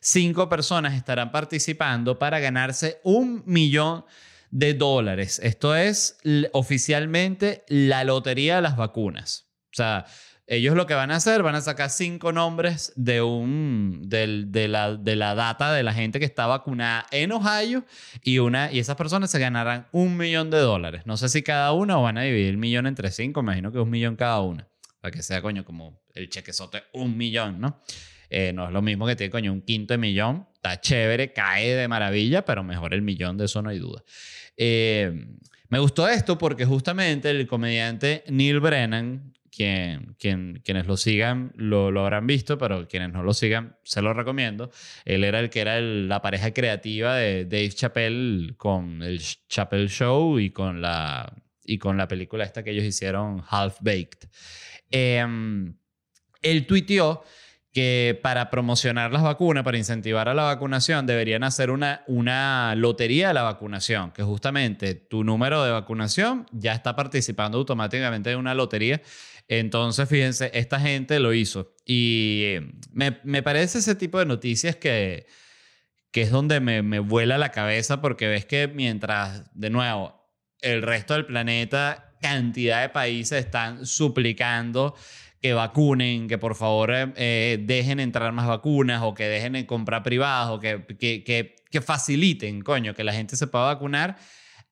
cinco 0.00 0.48
personas 0.48 0.94
estarán 0.94 1.32
participando 1.32 2.18
para 2.18 2.38
ganarse 2.38 3.00
un 3.02 3.42
millón 3.46 4.04
de 4.04 4.08
dólares. 4.50 5.40
Esto 5.42 5.74
es 5.74 6.18
oficialmente 6.52 7.64
la 7.68 8.04
lotería 8.04 8.56
de 8.56 8.62
las 8.62 8.76
vacunas. 8.76 9.48
O 9.72 9.76
sea, 9.76 10.06
ellos 10.50 10.74
lo 10.74 10.86
que 10.86 10.94
van 10.94 11.10
a 11.10 11.16
hacer, 11.16 11.42
van 11.42 11.54
a 11.54 11.60
sacar 11.60 11.90
cinco 11.90 12.32
nombres 12.32 12.94
de, 12.96 13.20
un, 13.20 14.00
de, 14.06 14.66
la, 14.66 14.96
de 14.96 15.14
la 15.14 15.34
data 15.34 15.74
de 15.74 15.82
la 15.82 15.92
gente 15.92 16.18
que 16.18 16.24
está 16.24 16.46
vacunada 16.46 17.06
en 17.10 17.32
Ohio 17.32 17.84
y, 18.22 18.38
una, 18.38 18.72
y 18.72 18.78
esas 18.78 18.96
personas 18.96 19.30
se 19.30 19.38
ganarán 19.38 19.88
un 19.92 20.16
millón 20.16 20.50
de 20.50 20.56
dólares. 20.58 21.02
No 21.04 21.18
sé 21.18 21.28
si 21.28 21.42
cada 21.42 21.72
una 21.72 21.98
o 21.98 22.02
van 22.02 22.16
a 22.16 22.22
dividir 22.22 22.48
el 22.48 22.56
millón 22.56 22.86
entre 22.86 23.10
cinco, 23.10 23.40
imagino 23.40 23.70
que 23.70 23.78
un 23.78 23.90
millón 23.90 24.16
cada 24.16 24.40
una. 24.40 24.66
Para 25.00 25.12
que 25.12 25.22
sea, 25.22 25.42
coño, 25.42 25.66
como 25.66 26.00
el 26.14 26.30
chequezote, 26.30 26.84
un 26.94 27.16
millón, 27.18 27.60
¿no? 27.60 27.82
Eh, 28.30 28.52
no 28.54 28.66
es 28.66 28.72
lo 28.72 28.80
mismo 28.80 29.06
que 29.06 29.16
tiene, 29.16 29.30
coño, 29.30 29.52
un 29.52 29.60
quinto 29.60 29.92
de 29.92 29.98
millón. 29.98 30.47
Está 30.58 30.80
chévere, 30.80 31.32
cae 31.32 31.76
de 31.76 31.86
maravilla, 31.86 32.44
pero 32.44 32.64
mejor 32.64 32.92
el 32.92 33.02
millón, 33.02 33.36
de 33.36 33.44
eso 33.44 33.62
no 33.62 33.70
hay 33.70 33.78
duda. 33.78 34.02
Eh, 34.56 35.24
me 35.68 35.78
gustó 35.78 36.08
esto 36.08 36.36
porque 36.36 36.64
justamente 36.64 37.30
el 37.30 37.46
comediante 37.46 38.24
Neil 38.26 38.58
Brennan, 38.58 39.34
quien, 39.52 40.16
quien, 40.18 40.60
quienes 40.64 40.88
lo 40.88 40.96
sigan 40.96 41.52
lo, 41.54 41.92
lo, 41.92 42.00
habrán 42.00 42.26
visto, 42.26 42.58
pero 42.58 42.88
quienes 42.88 43.12
no 43.12 43.22
lo 43.22 43.34
sigan, 43.34 43.76
se 43.84 44.02
lo 44.02 44.12
recomiendo. 44.14 44.72
Él 45.04 45.22
era 45.22 45.38
el 45.38 45.48
que 45.48 45.60
era 45.60 45.80
la 45.80 46.22
pareja 46.22 46.52
creativa 46.52 47.14
de 47.14 47.44
Dave 47.44 47.70
Chappelle 47.70 48.56
con 48.56 49.04
el 49.04 49.20
Chappelle 49.20 49.88
Show 49.88 50.40
y 50.40 50.50
con 50.50 50.82
la, 50.82 51.32
y 51.64 51.78
con 51.78 51.96
la 51.96 52.08
película 52.08 52.42
esta 52.42 52.64
que 52.64 52.72
ellos 52.72 52.84
hicieron, 52.84 53.44
Half 53.48 53.78
Baked. 53.80 54.28
Eh, 54.90 55.24
él 56.42 56.66
tuiteó 56.66 57.22
que 57.72 58.18
para 58.22 58.50
promocionar 58.50 59.12
las 59.12 59.22
vacunas, 59.22 59.62
para 59.62 59.78
incentivar 59.78 60.28
a 60.28 60.34
la 60.34 60.44
vacunación, 60.44 61.06
deberían 61.06 61.44
hacer 61.44 61.70
una, 61.70 62.02
una 62.06 62.74
lotería 62.74 63.28
de 63.28 63.34
la 63.34 63.42
vacunación, 63.42 64.12
que 64.12 64.22
justamente 64.22 64.94
tu 64.94 65.22
número 65.22 65.62
de 65.64 65.70
vacunación 65.70 66.46
ya 66.52 66.72
está 66.72 66.96
participando 66.96 67.58
automáticamente 67.58 68.30
en 68.30 68.38
una 68.38 68.54
lotería. 68.54 69.02
Entonces, 69.48 70.08
fíjense, 70.08 70.50
esta 70.54 70.80
gente 70.80 71.20
lo 71.20 71.32
hizo. 71.32 71.74
Y 71.84 72.56
me, 72.92 73.18
me 73.24 73.42
parece 73.42 73.78
ese 73.78 73.94
tipo 73.94 74.18
de 74.18 74.26
noticias 74.26 74.76
que, 74.76 75.26
que 76.10 76.22
es 76.22 76.30
donde 76.30 76.60
me, 76.60 76.82
me 76.82 76.98
vuela 76.98 77.38
la 77.38 77.50
cabeza 77.50 78.00
porque 78.00 78.28
ves 78.28 78.44
que 78.44 78.68
mientras, 78.68 79.44
de 79.54 79.70
nuevo, 79.70 80.18
el 80.60 80.82
resto 80.82 81.14
del 81.14 81.26
planeta, 81.26 82.14
cantidad 82.20 82.82
de 82.82 82.88
países 82.88 83.44
están 83.44 83.86
suplicando 83.86 84.94
que 85.40 85.52
vacunen, 85.52 86.28
que 86.28 86.38
por 86.38 86.54
favor 86.54 86.90
eh, 86.92 87.58
dejen 87.62 88.00
entrar 88.00 88.32
más 88.32 88.46
vacunas 88.46 89.02
o 89.02 89.14
que 89.14 89.24
dejen 89.24 89.56
en 89.56 89.66
comprar 89.66 90.02
privadas 90.02 90.50
o 90.50 90.58
que, 90.58 90.84
que, 90.98 91.22
que, 91.22 91.56
que, 91.70 91.80
faciliten, 91.80 92.62
coño, 92.62 92.94
que 92.94 93.04
la 93.04 93.12
gente 93.12 93.36
se 93.36 93.46
pueda 93.46 93.66
vacunar. 93.66 94.16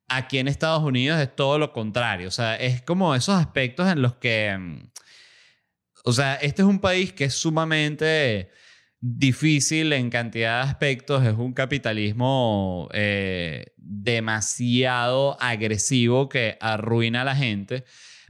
Aquí 0.08 0.38
en 0.38 0.48
Estados 0.48 0.82
Unidos 0.82 1.20
es 1.20 1.34
todo 1.34 1.58
lo 1.58 1.72
contrario. 1.72 2.28
O 2.28 2.32
sea, 2.32 2.56
es 2.56 2.82
como 2.82 3.14
esos 3.14 3.36
aspectos 3.36 3.88
en 3.88 4.02
los 4.02 4.16
que... 4.16 4.56
Mm, 4.58 4.90
o 6.04 6.12
sea, 6.12 6.36
este 6.36 6.62
es 6.62 6.68
un 6.68 6.80
país 6.80 7.12
que 7.12 7.24
es 7.24 7.34
sumamente 7.34 8.50
difícil 9.00 9.92
en 9.92 10.10
cantidad 10.10 10.62
de 10.64 10.70
aspectos, 10.70 11.24
es 11.24 11.34
un 11.34 11.52
capitalismo 11.52 12.88
eh, 12.92 13.72
demasiado 13.76 15.36
agresivo 15.40 16.28
que 16.28 16.56
arruina 16.60 17.22
a 17.22 17.24
la 17.24 17.36
gente. 17.36 17.84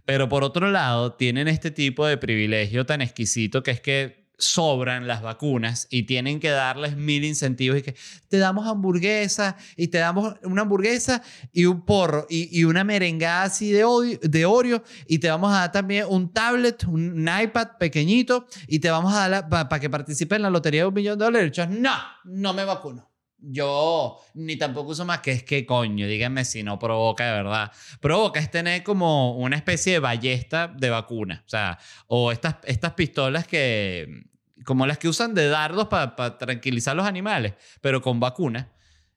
Pero 0.07 0.29
por 0.29 0.45
otro 0.45 0.71
lado, 0.71 1.13
tienen 1.15 1.49
este 1.49 1.71
tipo 1.71 2.07
de 2.07 2.17
privilegio 2.17 2.87
tan 2.87 3.03
exquisito 3.03 3.63
que 3.63 3.73
es 3.73 3.81
que 3.81 4.27
sobran 4.39 5.07
las 5.07 5.23
vacunas 5.23 5.87
y 5.91 6.05
tienen 6.05 6.41
que 6.41 6.51
darles 6.51 6.97
mil 6.97 7.25
incentivos 7.25 7.79
y 7.79 7.83
que 7.83 7.97
te 8.29 8.39
damos 8.39 8.67
hamburguesa 8.67 9.57
y 9.77 9.89
te 9.89 9.99
damos 9.99 10.35
una 10.43 10.63
hamburguesa 10.63 11.23
y 11.53 11.65
un 11.65 11.85
porro 11.85 12.27
y, 12.29 12.65
una 12.65 12.85
merengada 12.85 13.45
así 13.45 13.73
de, 13.73 14.19
de 14.23 14.47
Oreo 14.47 14.83
y 15.07 15.19
te 15.19 15.31
vamos 15.31 15.53
a 15.53 15.61
dar 15.61 15.73
también 15.73 16.07
un 16.09 16.33
tablet, 16.33 16.85
un, 16.85 17.27
iPad 17.27 17.79
pequeñito 17.79 18.47
y 18.69 18.79
te 18.79 18.91
vamos 18.91 19.13
a 19.15 19.29
dar 19.29 19.49
para 19.49 19.81
que 19.81 19.91
participe 19.91 20.37
en 20.37 20.43
la 20.43 20.51
lotería 20.51 20.83
de 20.83 20.89
un 20.89 20.95
millón 20.95 21.19
de 21.19 21.25
dólares. 21.25 21.59
No, 21.69 21.95
no 22.25 22.55
me 22.55 22.65
vacuno 22.65 23.16
yo 23.39 24.19
ni 24.35 24.57
tampoco 24.57 24.91
uso 24.91 25.05
más 25.05 25.21
que 25.21 25.33
es 25.33 25.43
que 25.43 25.67
coño, 25.67 26.07
díganme 26.07 26.45
si 26.45 26.63
no 26.63 26.79
provoca 26.79 27.27
de 27.27 27.33
verdad. 27.33 27.73
Provoca 28.01 28.41
es 28.41 28.51
tener 28.51 28.83
como 28.83 29.37
una 29.37 29.57
especie 29.57 29.95
de 29.95 29.99
ballesta 29.99 30.69
de 30.69 30.91
vacuna. 30.91 31.43
O 31.47 31.49
sea, 31.49 31.79
o 32.07 32.33
estas, 32.33 32.57
estas 32.65 32.93
pistolas 32.95 33.47
que, 33.47 34.25
como 34.65 34.87
las 34.87 34.99
que 34.99 35.09
usan 35.09 35.35
de 35.35 35.49
dardos 35.49 35.89
para 35.89 36.39
tranquilizar 36.39 36.97
los 36.97 37.07
animales, 37.07 37.55
pero 37.81 38.03
con 38.03 38.21
vacuna. 38.21 38.73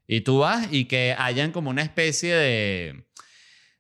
Y 0.08 0.22
tú 0.22 0.40
vas 0.40 0.68
y 0.72 0.86
que 0.86 1.16
hayan 1.18 1.52
como 1.52 1.70
una 1.70 1.84
especie 1.84 2.34
de, 2.36 3.06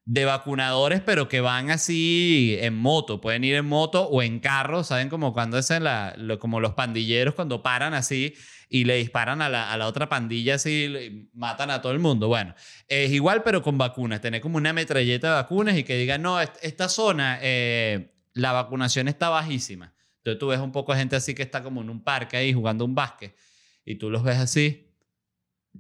de 0.10 0.26
vacunadores, 0.26 1.02
pero 1.02 1.30
que 1.30 1.40
van 1.40 1.70
así 1.70 2.58
en 2.62 2.76
moto. 2.76 3.22
Pueden 3.22 3.44
ir 3.44 3.54
en 3.54 3.68
moto 3.68 4.08
o 4.08 4.24
en 4.24 4.40
carro, 4.40 4.84
¿saben? 4.84 5.08
Como 5.08 5.34
cuando 5.34 5.60
es 5.60 5.70
la, 5.70 6.16
como 6.40 6.60
los 6.60 6.74
pandilleros 6.74 7.36
cuando 7.36 7.62
paran 7.62 7.94
así 7.94 8.34
y 8.70 8.86
le 8.86 8.96
disparan 8.96 9.44
a 9.44 9.50
la, 9.50 9.72
a 9.72 9.78
la 9.78 9.86
otra 9.86 10.10
pandilla 10.10 10.56
así, 10.56 11.30
matan 11.34 11.70
a 11.70 11.84
todo 11.84 11.92
el 11.92 12.00
mundo. 12.00 12.28
Bueno, 12.28 12.56
es 12.88 13.12
igual 13.12 13.44
pero 13.44 13.62
con 13.62 13.78
vacunas, 13.78 14.20
tener 14.20 14.42
como 14.42 14.58
una 14.58 14.74
metralleta 14.74 15.28
de 15.28 15.34
vacunas 15.36 15.78
y 15.78 15.84
que 15.84 15.96
digan, 15.96 16.24
no, 16.24 16.42
esta 16.42 16.90
zona, 16.90 17.38
eh, 17.44 18.16
la 18.34 18.52
vacunación 18.52 19.10
está 19.10 19.30
bajísima. 19.30 19.94
Entonces 20.18 20.40
tú 20.40 20.48
ves 20.48 20.60
un 20.60 20.72
poco 20.72 20.92
de 20.92 21.00
gente 21.00 21.18
así 21.18 21.36
que 21.36 21.44
está 21.44 21.62
como 21.62 21.84
en 21.84 21.90
un 21.92 22.04
parque 22.04 22.36
ahí 22.36 22.52
jugando 22.52 22.84
un 22.84 22.96
básquet 22.96 23.36
y 23.86 23.94
tú 23.98 24.10
los 24.10 24.24
ves 24.24 24.38
así 24.38 24.89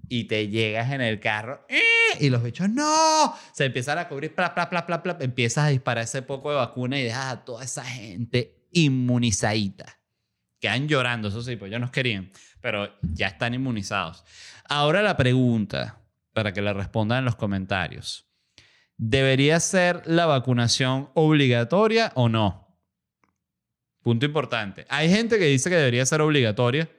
y 0.07 0.25
te 0.25 0.47
llegas 0.47 0.91
en 0.91 1.01
el 1.01 1.19
carro 1.19 1.65
¡eh! 1.69 1.81
y 2.19 2.29
los 2.29 2.43
bichos 2.43 2.69
no 2.69 3.35
se 3.53 3.65
empiezan 3.65 3.97
a 3.97 4.07
cubrir 4.07 4.33
pla, 4.33 4.53
pla, 4.53 4.69
pla, 4.69 4.85
pla, 4.85 5.03
pla, 5.03 5.17
empiezas 5.19 5.65
a 5.65 5.69
disparar 5.69 6.03
ese 6.03 6.21
poco 6.21 6.49
de 6.49 6.57
vacuna 6.57 6.99
y 6.99 7.03
dejas 7.03 7.33
a 7.33 7.45
toda 7.45 7.63
esa 7.63 7.83
gente 7.83 8.67
inmunizadita 8.71 9.99
quedan 10.59 10.87
llorando 10.87 11.29
eso 11.29 11.41
sí 11.41 11.55
pues 11.55 11.69
ellos 11.69 11.81
no 11.81 11.91
querían 11.91 12.31
pero 12.61 12.93
ya 13.01 13.27
están 13.27 13.53
inmunizados. 13.53 14.23
Ahora 14.67 15.01
la 15.01 15.17
pregunta, 15.17 16.01
para 16.33 16.53
que 16.53 16.61
la 16.61 16.73
respondan 16.73 17.19
en 17.19 17.25
los 17.25 17.35
comentarios. 17.35 18.27
¿Debería 18.97 19.59
ser 19.59 20.03
la 20.05 20.25
vacunación 20.25 21.09
obligatoria 21.13 22.11
o 22.15 22.29
no? 22.29 22.77
Punto 24.01 24.25
importante. 24.25 24.85
Hay 24.89 25.09
gente 25.09 25.39
que 25.39 25.45
dice 25.45 25.69
que 25.69 25.77
debería 25.77 26.05
ser 26.05 26.21
obligatoria. 26.21 26.89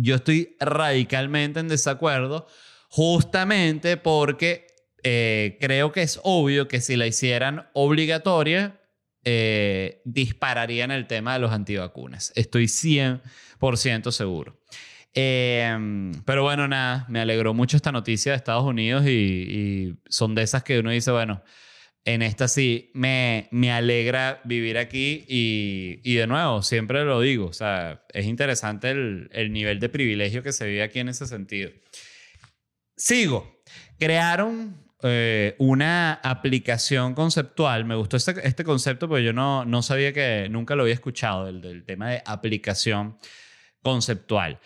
Yo 0.00 0.14
estoy 0.14 0.56
radicalmente 0.60 1.60
en 1.60 1.68
desacuerdo, 1.68 2.46
justamente 2.88 3.96
porque 3.96 4.66
eh, 5.02 5.58
creo 5.60 5.90
que 5.92 6.02
es 6.02 6.20
obvio 6.22 6.68
que 6.68 6.80
si 6.80 6.96
la 6.96 7.06
hicieran 7.06 7.68
obligatoria, 7.72 8.80
eh, 9.24 10.00
dispararían 10.04 10.92
el 10.92 11.06
tema 11.06 11.34
de 11.34 11.40
los 11.40 11.52
antivacunas. 11.52 12.32
Estoy 12.36 12.66
100% 12.66 14.12
seguro. 14.12 14.60
Em, 15.12 16.12
pero 16.24 16.44
bueno, 16.44 16.68
nada, 16.68 17.04
me 17.08 17.20
alegró 17.20 17.52
mucho 17.52 17.76
esta 17.76 17.90
noticia 17.90 18.32
de 18.32 18.36
Estados 18.36 18.64
Unidos 18.64 19.04
y, 19.06 19.96
son 20.08 20.36
de 20.36 20.42
esas 20.42 20.62
que 20.62 20.78
uno 20.78 20.90
dice, 20.90 21.10
bueno, 21.10 21.42
en 22.08 22.22
esta 22.22 22.48
sí 22.48 22.90
me, 22.94 23.48
me 23.50 23.70
alegra 23.70 24.40
vivir 24.44 24.78
aquí 24.78 25.26
y, 25.28 26.00
y, 26.02 26.14
de 26.14 26.26
nuevo, 26.26 26.62
siempre 26.62 27.04
lo 27.04 27.20
digo, 27.20 27.46
o 27.46 27.52
sea, 27.52 28.02
es 28.14 28.24
interesante 28.24 28.90
el, 28.90 29.28
el 29.32 29.52
nivel 29.52 29.78
de 29.78 29.90
privilegio 29.90 30.42
que 30.42 30.52
se 30.52 30.66
vive 30.66 30.82
aquí 30.82 31.00
en 31.00 31.10
ese 31.10 31.26
sentido. 31.26 31.70
Sigo. 32.96 33.62
Crearon 33.98 34.88
eh, 35.02 35.54
una 35.58 36.14
aplicación 36.14 37.14
conceptual. 37.14 37.84
Me 37.84 37.94
gustó 37.94 38.16
este, 38.16 38.34
este, 38.42 38.64
concepto 38.64 39.06
porque 39.06 39.24
yo 39.24 39.34
no, 39.34 39.66
no 39.66 39.82
sabía 39.82 40.14
que 40.14 40.48
nunca 40.50 40.76
lo 40.76 40.84
había 40.84 40.94
escuchado, 40.94 41.46
el 41.46 41.60
del 41.60 41.84
tema 41.84 42.08
de 42.10 42.22
aplicación 42.24 43.18
conceptual. 43.82 44.60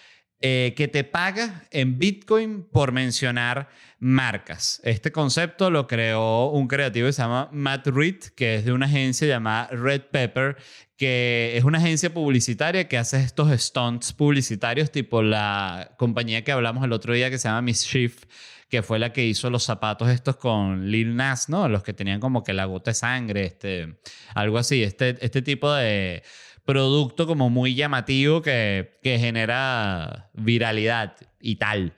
Eh, 0.45 0.75
que 0.77 0.89
te 0.89 1.05
paga 1.05 1.63
en 1.71 2.01
Bitcoin 2.01 2.65
por 2.65 2.91
mencionar 2.91 3.69
marcas. 4.01 4.81
Este 4.83 5.13
concepto 5.13 5.71
lo 5.71 5.87
creó 5.87 6.51
un 6.51 6.67
creativo 6.67 7.07
que 7.07 7.13
se 7.13 7.23
llama 7.23 7.49
Matt 7.53 7.87
Reed, 7.87 8.17
que 8.35 8.57
es 8.57 8.65
de 8.65 8.73
una 8.73 8.87
agencia 8.87 9.29
llamada 9.29 9.69
Red 9.69 10.03
Pepper, 10.11 10.57
que 10.97 11.57
es 11.57 11.63
una 11.63 11.79
agencia 11.79 12.13
publicitaria 12.13 12.89
que 12.89 12.99
hace 12.99 13.23
estos 13.23 13.53
stunts 13.61 14.13
publicitarios, 14.13 14.91
tipo 14.91 15.23
la 15.23 15.95
compañía 15.97 16.43
que 16.43 16.51
hablamos 16.51 16.83
el 16.83 16.93
otro 16.93 17.15
día 17.15 17.31
que 17.31 17.39
se 17.39 17.47
llama 17.47 17.63
Mischief, 17.63 18.25
que 18.69 18.83
fue 18.83 18.99
la 18.99 19.13
que 19.13 19.25
hizo 19.25 19.49
los 19.49 19.63
zapatos 19.63 20.09
estos 20.09 20.39
con 20.39 20.91
Lil 20.91 21.15
Nas, 21.15 21.49
¿no? 21.49 21.69
Los 21.69 21.85
que 21.85 21.93
tenían 21.93 22.19
como 22.19 22.43
que 22.43 22.53
la 22.53 22.65
gota 22.65 22.91
de 22.91 22.95
sangre, 22.97 23.45
este, 23.45 23.97
algo 24.35 24.59
así, 24.59 24.83
este, 24.83 25.25
este 25.25 25.41
tipo 25.41 25.73
de 25.73 26.25
producto 26.65 27.27
como 27.27 27.51
muy 27.51 27.75
llamativo 27.75 28.43
que, 28.43 28.99
que 29.03 29.19
genera 29.19 30.31
viralidad 30.35 31.17
y 31.41 31.57
tal. 31.57 31.95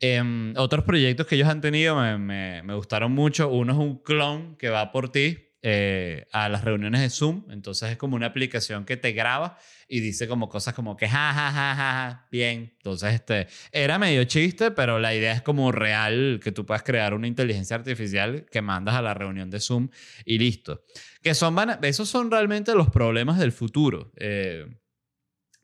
Em, 0.00 0.54
otros 0.56 0.84
proyectos 0.84 1.26
que 1.26 1.36
ellos 1.36 1.48
han 1.48 1.60
tenido 1.60 1.96
me, 1.96 2.18
me, 2.18 2.62
me, 2.62 2.74
gustaron 2.74 3.12
mucho. 3.12 3.48
Uno 3.48 3.72
es 3.72 3.78
un 3.78 3.96
clon 3.98 4.56
que 4.56 4.68
va 4.68 4.90
por 4.90 5.10
ti 5.10 5.51
eh, 5.62 6.26
a 6.32 6.48
las 6.48 6.64
reuniones 6.64 7.00
de 7.00 7.10
Zoom. 7.10 7.44
Entonces 7.50 7.92
es 7.92 7.96
como 7.96 8.16
una 8.16 8.26
aplicación 8.26 8.84
que 8.84 8.96
te 8.96 9.12
graba 9.12 9.58
y 9.88 10.00
dice 10.00 10.26
como 10.26 10.48
cosas 10.48 10.74
como 10.74 10.96
que 10.96 11.08
ja, 11.08 11.32
ja, 11.32 11.52
ja, 11.52 11.74
ja, 11.76 12.26
bien. 12.32 12.74
Entonces 12.78 13.14
este, 13.14 13.46
era 13.70 13.98
medio 13.98 14.24
chiste, 14.24 14.72
pero 14.72 14.98
la 14.98 15.14
idea 15.14 15.32
es 15.32 15.42
como 15.42 15.70
real 15.70 16.40
que 16.42 16.50
tú 16.50 16.66
puedas 16.66 16.82
crear 16.82 17.14
una 17.14 17.28
inteligencia 17.28 17.76
artificial 17.76 18.46
que 18.50 18.60
mandas 18.60 18.96
a 18.96 19.02
la 19.02 19.14
reunión 19.14 19.50
de 19.50 19.60
Zoom 19.60 19.88
y 20.24 20.38
listo. 20.38 20.82
Que 21.22 21.34
son, 21.34 21.56
esos 21.82 22.08
son 22.08 22.30
realmente 22.30 22.74
los 22.74 22.90
problemas 22.90 23.38
del 23.38 23.52
futuro. 23.52 24.12
Eh, 24.16 24.66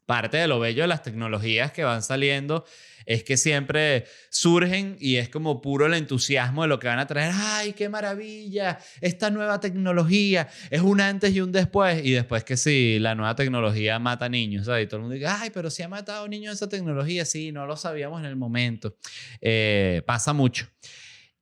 parte 0.09 0.39
de 0.39 0.49
lo 0.49 0.59
bello 0.59 0.85
de 0.85 0.89
las 0.89 1.03
tecnologías 1.03 1.71
que 1.71 1.85
van 1.85 2.03
saliendo 2.03 2.65
es 3.05 3.25
que 3.25 3.37
siempre 3.37 4.07
surgen 4.31 4.97
y 4.99 5.17
es 5.17 5.29
como 5.29 5.61
puro 5.61 5.85
el 5.85 5.93
entusiasmo 5.93 6.63
de 6.63 6.69
lo 6.69 6.79
que 6.79 6.87
van 6.87 6.99
a 6.99 7.07
traer. 7.07 7.33
¡Ay, 7.35 7.75
qué 7.75 7.91
maravilla! 7.91 8.79
Esta 9.03 9.29
nueva 9.29 9.61
tecnología 9.61 10.49
es 10.71 10.81
un 10.81 11.03
antes 11.03 11.35
y 11.35 11.43
un 11.43 11.53
después. 11.53 12.05
Y 12.05 12.13
después 12.13 12.43
que 12.43 12.57
sí, 12.57 12.99
la 12.99 13.15
nueva 13.15 13.35
tecnología 13.35 13.99
mata 13.99 14.31
niños. 14.31 14.65
¿sabes? 14.65 14.85
Y 14.85 14.87
todo 14.87 14.97
el 14.97 15.03
mundo 15.03 15.15
dice, 15.15 15.27
¡ay, 15.27 15.51
pero 15.53 15.69
si 15.69 15.83
ha 15.83 15.89
matado 15.89 16.27
niños 16.27 16.55
esa 16.55 16.71
tecnología! 16.71 17.27
Sí, 17.27 17.53
no 17.53 17.67
lo 17.67 17.77
sabíamos 17.77 18.21
en 18.21 18.27
el 18.27 18.37
momento. 18.37 18.97
Eh, 19.43 20.03
pasa 20.07 20.33
mucho. 20.33 20.69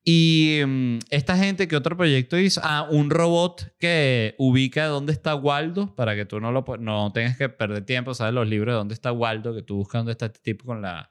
Y 0.08 0.60
mm, 0.64 0.98
esta 1.10 1.36
gente, 1.36 1.66
¿qué 1.66 1.74
otro 1.74 1.96
proyecto 1.96 2.38
hizo? 2.38 2.60
Ah, 2.62 2.86
un 2.88 3.10
robot 3.10 3.74
que 3.80 4.36
ubica 4.38 4.86
dónde 4.86 5.12
está 5.12 5.34
Waldo 5.34 5.96
para 5.96 6.14
que 6.14 6.24
tú 6.24 6.38
no, 6.38 6.52
lo, 6.52 6.64
no 6.78 7.10
tengas 7.12 7.36
que 7.36 7.48
perder 7.48 7.84
tiempo, 7.84 8.14
¿sabes? 8.14 8.32
Los 8.32 8.46
libros 8.46 8.72
de 8.72 8.76
dónde 8.76 8.94
está 8.94 9.10
Waldo, 9.10 9.52
que 9.52 9.62
tú 9.62 9.78
buscas 9.78 9.98
dónde 9.98 10.12
está 10.12 10.26
este 10.26 10.38
tipo 10.38 10.64
con 10.64 10.80
la, 10.80 11.10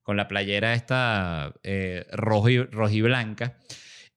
con 0.00 0.16
la 0.16 0.26
playera 0.26 0.72
esta 0.72 1.52
eh, 1.62 2.06
roja, 2.12 2.50
y, 2.50 3.02
blanca. 3.02 3.58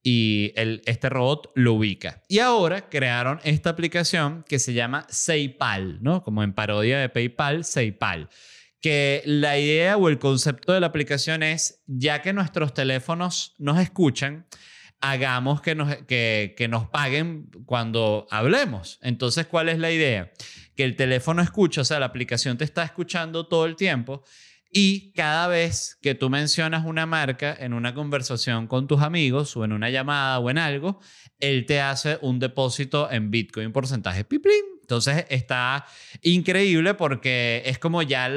y 0.02 0.54
el, 0.56 0.82
este 0.86 1.10
robot 1.10 1.52
lo 1.56 1.74
ubica. 1.74 2.24
Y 2.30 2.40
ahora 2.40 2.88
crearon 2.88 3.42
esta 3.44 3.72
aplicación 3.72 4.46
que 4.48 4.58
se 4.58 4.74
llama 4.74 5.06
Seipal, 5.10 6.02
¿no? 6.02 6.24
Como 6.24 6.44
en 6.44 6.54
parodia 6.54 6.98
de 6.98 7.10
PayPal, 7.10 7.66
Seipal. 7.66 8.30
Que 8.84 9.24
la 9.26 9.58
idea 9.58 9.98
o 9.98 10.10
el 10.10 10.20
concepto 10.20 10.74
de 10.74 10.80
la 10.80 10.88
aplicación 10.88 11.42
es, 11.42 11.82
ya 11.88 12.22
que 12.22 12.34
nuestros 12.34 12.76
teléfonos 12.76 13.56
nos 13.58 13.80
escuchan, 13.80 14.46
hagamos 15.00 15.62
que 15.62 15.74
nos, 15.74 15.96
que, 16.06 16.54
que 16.56 16.68
nos 16.68 16.90
paguen 16.90 17.50
cuando 17.66 18.28
hablemos. 18.30 19.00
Entonces, 19.02 19.48
¿cuál 19.48 19.70
es 19.70 19.80
la 19.80 19.90
idea? 19.90 20.32
Que 20.76 20.84
el 20.84 20.96
teléfono 20.96 21.42
escucha, 21.42 21.82
o 21.82 21.86
sea, 21.86 22.00
la 22.00 22.08
aplicación 22.08 22.58
te 22.58 22.66
está 22.66 22.84
escuchando 22.84 23.48
todo 23.48 23.66
el 23.66 23.76
tiempo 23.76 24.24
y 24.76 25.14
cada 25.14 25.48
vez 25.48 26.00
que 26.02 26.16
tú 26.16 26.32
mencionas 26.32 26.84
una 26.84 27.06
marca 27.06 27.56
en 27.60 27.74
una 27.74 27.94
conversación 27.94 28.66
con 28.66 28.88
tus 28.88 29.04
amigos 29.04 29.56
o 29.56 29.64
en 29.64 29.72
una 29.72 29.92
llamada 29.92 30.40
o 30.40 30.50
en 30.50 30.58
algo, 30.58 31.00
él 31.40 31.68
te 31.68 31.80
hace 31.80 32.18
un 32.22 32.40
depósito 32.40 33.10
en 33.12 33.30
Bitcoin 33.30 33.72
porcentaje 33.72 34.26
piplín. 34.26 34.73
Entonces 34.84 35.26
está 35.30 35.86
increíble 36.22 36.94
porque 36.94 37.64
es 37.66 37.80
como 37.80 38.02
ya 38.02 38.30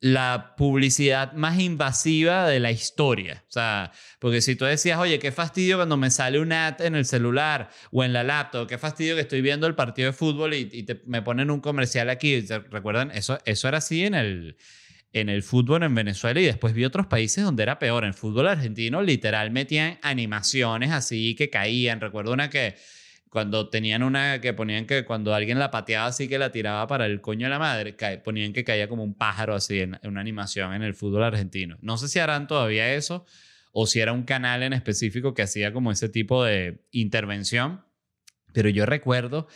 la 0.00 0.54
publicidad 0.56 1.32
más 1.32 1.58
invasiva 1.58 2.46
de 2.46 2.60
la 2.60 2.70
historia. 2.70 3.44
O 3.48 3.50
sea, 3.50 3.90
porque 4.20 4.40
si 4.40 4.54
tú 4.54 4.64
decías, 4.64 4.98
oye, 4.98 5.18
qué 5.18 5.32
fastidio 5.32 5.76
cuando 5.76 5.96
me 5.96 6.10
sale 6.10 6.38
un 6.38 6.52
ad 6.52 6.80
en 6.80 6.94
el 6.94 7.04
celular 7.04 7.70
o 7.90 8.04
en 8.04 8.12
la 8.12 8.22
laptop, 8.22 8.68
qué 8.68 8.78
fastidio 8.78 9.16
que 9.16 9.22
estoy 9.22 9.40
viendo 9.40 9.66
el 9.66 9.74
partido 9.74 10.06
de 10.06 10.12
fútbol 10.12 10.54
y, 10.54 10.86
me 11.06 11.22
ponen 11.22 11.50
un 11.50 11.60
comercial 11.60 12.10
aquí. 12.10 12.40
¿Recuerdan? 12.70 13.10
Eso, 13.10 13.38
eso 13.44 13.68
era 13.68 13.78
así 13.78 14.04
en 14.04 14.14
el 14.14 14.56
en 15.12 15.30
el 15.30 15.42
fútbol 15.42 15.82
en 15.82 15.94
Venezuela 15.94 16.38
y 16.38 16.44
después 16.44 16.74
vi 16.74 16.84
otros 16.84 17.06
países 17.06 17.42
donde 17.42 17.62
era 17.62 17.78
peor. 17.78 18.04
En 18.04 18.08
el 18.08 18.14
fútbol 18.14 18.46
argentino 18.46 19.02
literal 19.02 19.50
metían 19.50 19.98
animaciones 20.02 20.92
así 20.92 21.34
que 21.34 21.50
caían. 21.50 22.00
Recuerdo 22.00 22.32
una 22.32 22.50
que 22.50 22.76
cuando 23.30 23.68
tenían 23.68 24.02
una 24.02 24.40
que 24.40 24.52
ponían 24.52 24.86
que 24.86 25.04
cuando 25.04 25.34
alguien 25.34 25.58
la 25.58 25.70
pateaba 25.70 26.06
así 26.06 26.28
que 26.28 26.38
la 26.38 26.50
tiraba 26.50 26.86
para 26.86 27.06
el 27.06 27.20
coño 27.20 27.46
de 27.46 27.50
la 27.50 27.58
madre, 27.58 27.96
ponían 28.24 28.52
que 28.52 28.64
caía 28.64 28.88
como 28.88 29.02
un 29.02 29.14
pájaro 29.14 29.54
así 29.54 29.80
en, 29.80 29.98
una 30.04 30.20
animación 30.20 30.74
en 30.74 30.82
el 30.82 30.94
fútbol 30.94 31.24
argentino. 31.24 31.76
No 31.80 31.96
sé 31.98 32.08
si 32.08 32.18
harán 32.18 32.46
todavía 32.46 32.94
eso 32.94 33.24
o 33.72 33.86
si 33.86 34.00
era 34.00 34.12
un 34.12 34.24
canal 34.24 34.62
en 34.62 34.72
específico 34.72 35.34
que 35.34 35.42
hacía 35.42 35.72
como 35.72 35.92
ese 35.92 36.08
tipo 36.08 36.44
de 36.44 36.82
intervención, 36.90 37.84
pero 38.52 38.68
yo 38.68 38.86
recuerdo 38.86 39.46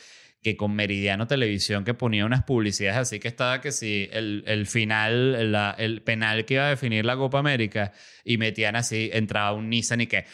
que 0.42 0.57
con 0.57 0.74
Meridiano 0.74 1.26
Televisión 1.28 1.85
que 1.85 1.94
ponía 1.94 2.26
unas 2.26 2.42
publicidades 2.42 2.98
así 2.98 3.20
que 3.20 3.28
estaba 3.28 3.61
que 3.61 3.70
si 3.70 4.09
el, 4.12 4.42
el 4.46 4.66
final, 4.66 5.55
el 5.78 6.02
penal 6.02 6.44
que 6.44 6.55
iba 6.55 6.66
a 6.66 6.70
definir 6.70 7.05
la 7.05 7.16
Copa 7.16 7.38
América 7.38 7.92
y 8.24 8.38
metían 8.38 8.74
así, 8.74 9.09
entraba 9.12 9.52
un 9.52 9.70
Nissan 9.70 10.00
y 10.00 10.09
que 10.09 10.26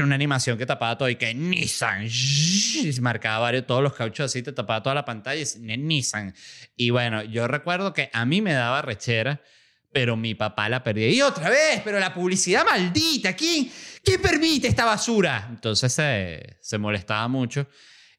una 0.00 0.14
animación 0.14 0.56
que 0.58 0.64
tapaba 0.64 0.96
todo 0.96 1.08
y 1.08 1.16
que 1.16 1.34
Nissan 1.34 2.06
y 2.06 2.92
marcaba 3.00 3.40
varios, 3.40 3.66
todos 3.66 3.82
los 3.82 3.94
cauchos 3.94 4.26
así, 4.26 4.42
te 4.42 4.52
tapaba 4.52 4.82
toda 4.82 4.94
la 4.94 5.04
pantalla 5.04 5.42
y 5.42 5.76
Nissan. 5.76 6.34
Y 6.76 6.90
bueno, 6.90 7.22
yo 7.22 7.48
recuerdo 7.48 7.92
que 7.92 8.10
a 8.12 8.24
mí 8.24 8.40
me 8.40 8.52
daba 8.52 8.82
rechera 8.82 9.40
pero 9.94 10.16
mi 10.16 10.34
papá 10.34 10.70
la 10.70 10.82
perdía. 10.82 11.10
Y 11.10 11.20
otra 11.20 11.50
vez, 11.50 11.82
pero 11.84 12.00
la 12.00 12.14
publicidad 12.14 12.64
maldita, 12.64 13.36
¿quién, 13.36 13.70
¿quién 14.02 14.22
permite 14.22 14.68
esta 14.68 14.86
basura? 14.86 15.48
Entonces 15.50 15.92
se, 15.92 16.56
se 16.62 16.78
molestaba 16.78 17.28
mucho 17.28 17.68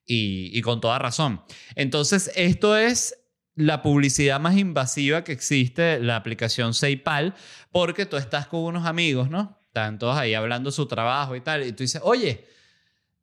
y, 0.05 0.61
con 0.61 0.81
toda 0.81 0.99
razón. 0.99 1.41
Entonces, 1.75 2.31
esto 2.35 2.75
es 2.75 3.15
la 3.55 3.81
publicidad 3.81 4.39
más 4.39 4.57
invasiva 4.57 5.23
que 5.23 5.31
existe, 5.31 5.99
la 5.99 6.15
aplicación 6.15 6.73
SayPal, 6.73 7.35
porque 7.71 8.05
tú 8.05 8.17
estás 8.17 8.47
con 8.47 8.61
unos 8.61 8.85
amigos, 8.85 9.29
¿no? 9.29 9.59
Están 9.65 9.99
todos 9.99 10.17
ahí 10.17 10.33
hablando 10.33 10.69
de 10.69 10.75
su 10.75 10.87
trabajo 10.87 11.35
y 11.35 11.41
tal, 11.41 11.65
y 11.65 11.71
tú 11.71 11.83
dices, 11.83 12.01
oye, 12.03 12.45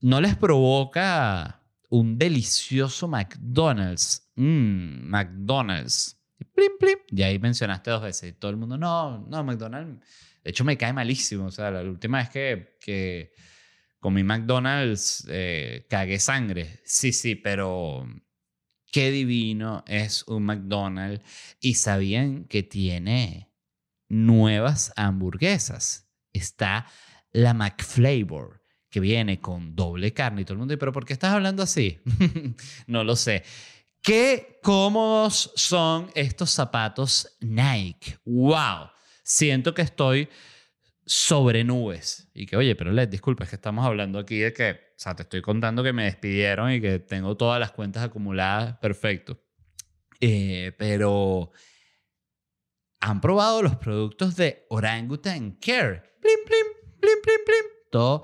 ¿no 0.00 0.20
les 0.20 0.36
provoca 0.36 1.62
un 1.88 2.18
delicioso 2.18 3.08
McDonald's? 3.08 4.30
Mmm, 4.36 5.08
McDonald's. 5.10 6.16
Y 6.38 6.44
plim, 6.44 6.72
plim. 6.78 6.98
Y 7.08 7.22
ahí 7.22 7.38
mencionaste 7.38 7.90
dos 7.90 8.02
veces. 8.02 8.30
Y 8.30 8.32
todo 8.32 8.50
el 8.50 8.56
mundo, 8.56 8.78
no, 8.78 9.26
no, 9.28 9.44
McDonald's. 9.44 10.00
De 10.42 10.50
hecho, 10.50 10.64
me 10.64 10.78
cae 10.78 10.92
malísimo. 10.92 11.46
O 11.46 11.50
sea, 11.50 11.70
la 11.70 11.82
última 11.82 12.18
vez 12.18 12.30
que, 12.30 12.78
que 12.80 13.32
con 14.00 14.14
mi 14.14 14.24
McDonald's 14.24 15.26
eh, 15.28 15.86
cagué 15.88 16.18
sangre. 16.18 16.80
Sí, 16.84 17.12
sí, 17.12 17.34
pero 17.34 18.08
qué 18.90 19.10
divino 19.10 19.84
es 19.86 20.24
un 20.26 20.44
McDonald's. 20.44 21.24
Y 21.60 21.74
sabían 21.74 22.44
que 22.44 22.62
tiene 22.62 23.52
nuevas 24.08 24.92
hamburguesas. 24.96 26.08
Está 26.32 26.86
la 27.32 27.54
McFlavor, 27.54 28.62
que 28.88 29.00
viene 29.00 29.40
con 29.40 29.76
doble 29.76 30.12
carne 30.12 30.42
y 30.42 30.44
todo 30.44 30.54
el 30.54 30.58
mundo. 30.60 30.76
¿Pero 30.78 30.92
por 30.92 31.04
qué 31.04 31.12
estás 31.12 31.34
hablando 31.34 31.62
así? 31.62 32.00
no 32.86 33.04
lo 33.04 33.16
sé. 33.16 33.44
Qué 34.02 34.58
cómodos 34.62 35.52
son 35.56 36.10
estos 36.14 36.50
zapatos 36.50 37.36
Nike. 37.40 38.16
¡Wow! 38.24 38.88
Siento 39.22 39.74
que 39.74 39.82
estoy 39.82 40.28
sobre 41.10 41.64
nubes. 41.64 42.28
Y 42.34 42.46
que, 42.46 42.56
oye, 42.56 42.76
pero 42.76 42.92
Led, 42.92 43.08
disculpa, 43.08 43.42
es 43.42 43.50
que 43.50 43.56
estamos 43.56 43.84
hablando 43.84 44.20
aquí 44.20 44.38
de 44.38 44.52
que, 44.52 44.70
o 44.70 44.94
sea, 44.94 45.16
te 45.16 45.24
estoy 45.24 45.42
contando 45.42 45.82
que 45.82 45.92
me 45.92 46.04
despidieron 46.04 46.70
y 46.70 46.80
que 46.80 47.00
tengo 47.00 47.36
todas 47.36 47.58
las 47.58 47.72
cuentas 47.72 48.04
acumuladas, 48.04 48.76
perfecto. 48.76 49.42
Eh, 50.20 50.70
pero, 50.78 51.50
¿han 53.00 53.20
probado 53.20 53.60
los 53.60 53.74
productos 53.74 54.36
de 54.36 54.66
Orangutan 54.70 55.58
Care? 55.60 56.00
Plim, 56.20 56.44
plim, 56.46 56.66
plim, 57.00 57.22
plim, 57.24 57.40
plim. 57.44 57.64
Todo. 57.90 58.22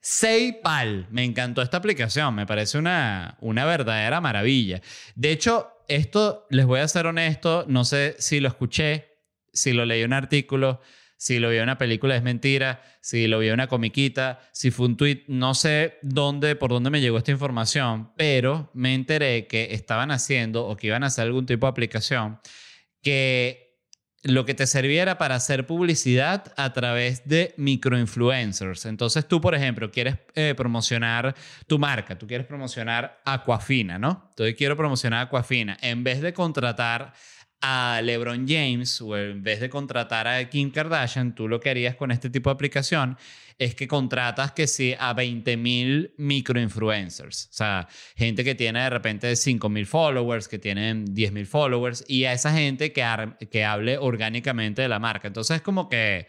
Seipal, 0.00 1.06
me 1.12 1.22
encantó 1.22 1.62
esta 1.62 1.76
aplicación, 1.76 2.34
me 2.34 2.44
parece 2.44 2.76
una, 2.76 3.38
una 3.40 3.64
verdadera 3.64 4.20
maravilla. 4.20 4.82
De 5.14 5.30
hecho, 5.30 5.70
esto, 5.86 6.48
les 6.50 6.66
voy 6.66 6.80
a 6.80 6.88
ser 6.88 7.06
honesto, 7.06 7.66
no 7.68 7.84
sé 7.84 8.16
si 8.18 8.40
lo 8.40 8.48
escuché, 8.48 9.16
si 9.52 9.72
lo 9.72 9.84
leí 9.84 10.00
en 10.00 10.08
un 10.08 10.14
artículo, 10.14 10.80
si 11.16 11.38
lo 11.38 11.50
vio 11.50 11.58
en 11.58 11.64
una 11.64 11.78
película 11.78 12.16
es 12.16 12.22
mentira, 12.22 12.82
si 13.00 13.26
lo 13.26 13.38
vio 13.38 13.50
en 13.50 13.54
una 13.54 13.68
comiquita, 13.68 14.40
si 14.52 14.70
fue 14.70 14.86
un 14.86 14.96
tweet, 14.96 15.24
no 15.28 15.54
sé 15.54 15.98
dónde, 16.02 16.56
por 16.56 16.70
dónde 16.70 16.90
me 16.90 17.00
llegó 17.00 17.18
esta 17.18 17.30
información, 17.30 18.12
pero 18.16 18.70
me 18.74 18.94
enteré 18.94 19.46
que 19.46 19.68
estaban 19.72 20.10
haciendo 20.10 20.66
o 20.66 20.76
que 20.76 20.88
iban 20.88 21.04
a 21.04 21.06
hacer 21.06 21.26
algún 21.26 21.46
tipo 21.46 21.66
de 21.66 21.70
aplicación 21.70 22.38
que 23.02 23.66
lo 24.26 24.44
que 24.44 24.54
te 24.54 24.66
serviera 24.66 25.18
para 25.18 25.36
hacer 25.36 25.66
publicidad 25.66 26.52
a 26.56 26.72
través 26.72 27.26
de 27.28 27.54
microinfluencers. 27.56 28.86
Entonces 28.86 29.26
tú, 29.28 29.40
por 29.40 29.54
ejemplo, 29.54 29.90
quieres 29.90 30.16
eh, 30.34 30.54
promocionar 30.56 31.34
tu 31.66 31.78
marca, 31.78 32.18
tú 32.18 32.26
quieres 32.26 32.46
promocionar 32.46 33.20
Aquafina, 33.24 33.98
¿no? 33.98 34.26
Entonces 34.30 34.56
quiero 34.56 34.76
promocionar 34.76 35.26
Aquafina. 35.26 35.78
En 35.80 36.02
vez 36.02 36.20
de 36.20 36.32
contratar 36.32 37.12
a 37.60 38.00
LeBron 38.02 38.46
James 38.46 39.00
o 39.00 39.16
en 39.16 39.42
vez 39.42 39.60
de 39.60 39.68
contratar 39.68 40.28
a 40.28 40.48
Kim 40.48 40.70
Kardashian, 40.70 41.34
tú 41.34 41.48
lo 41.48 41.60
que 41.60 41.70
harías 41.70 41.96
con 41.96 42.10
este 42.10 42.30
tipo 42.30 42.50
de 42.50 42.54
aplicación 42.54 43.16
es 43.58 43.74
que 43.74 43.88
contratas 43.88 44.52
que 44.52 44.66
sí 44.66 44.94
a 44.98 45.14
20.000 45.14 46.12
microinfluencers, 46.18 47.48
o 47.50 47.54
sea, 47.54 47.88
gente 48.14 48.44
que 48.44 48.54
tiene 48.54 48.82
de 48.82 48.90
repente 48.90 49.32
5.000 49.32 49.86
followers, 49.86 50.48
que 50.48 50.58
tienen 50.58 51.06
10.000 51.14 51.46
followers 51.46 52.04
y 52.06 52.24
a 52.24 52.32
esa 52.32 52.52
gente 52.52 52.92
que, 52.92 53.04
que 53.50 53.64
hable 53.64 53.96
orgánicamente 53.96 54.82
de 54.82 54.88
la 54.88 54.98
marca. 54.98 55.28
Entonces 55.28 55.56
es 55.56 55.62
como 55.62 55.88
que 55.88 56.26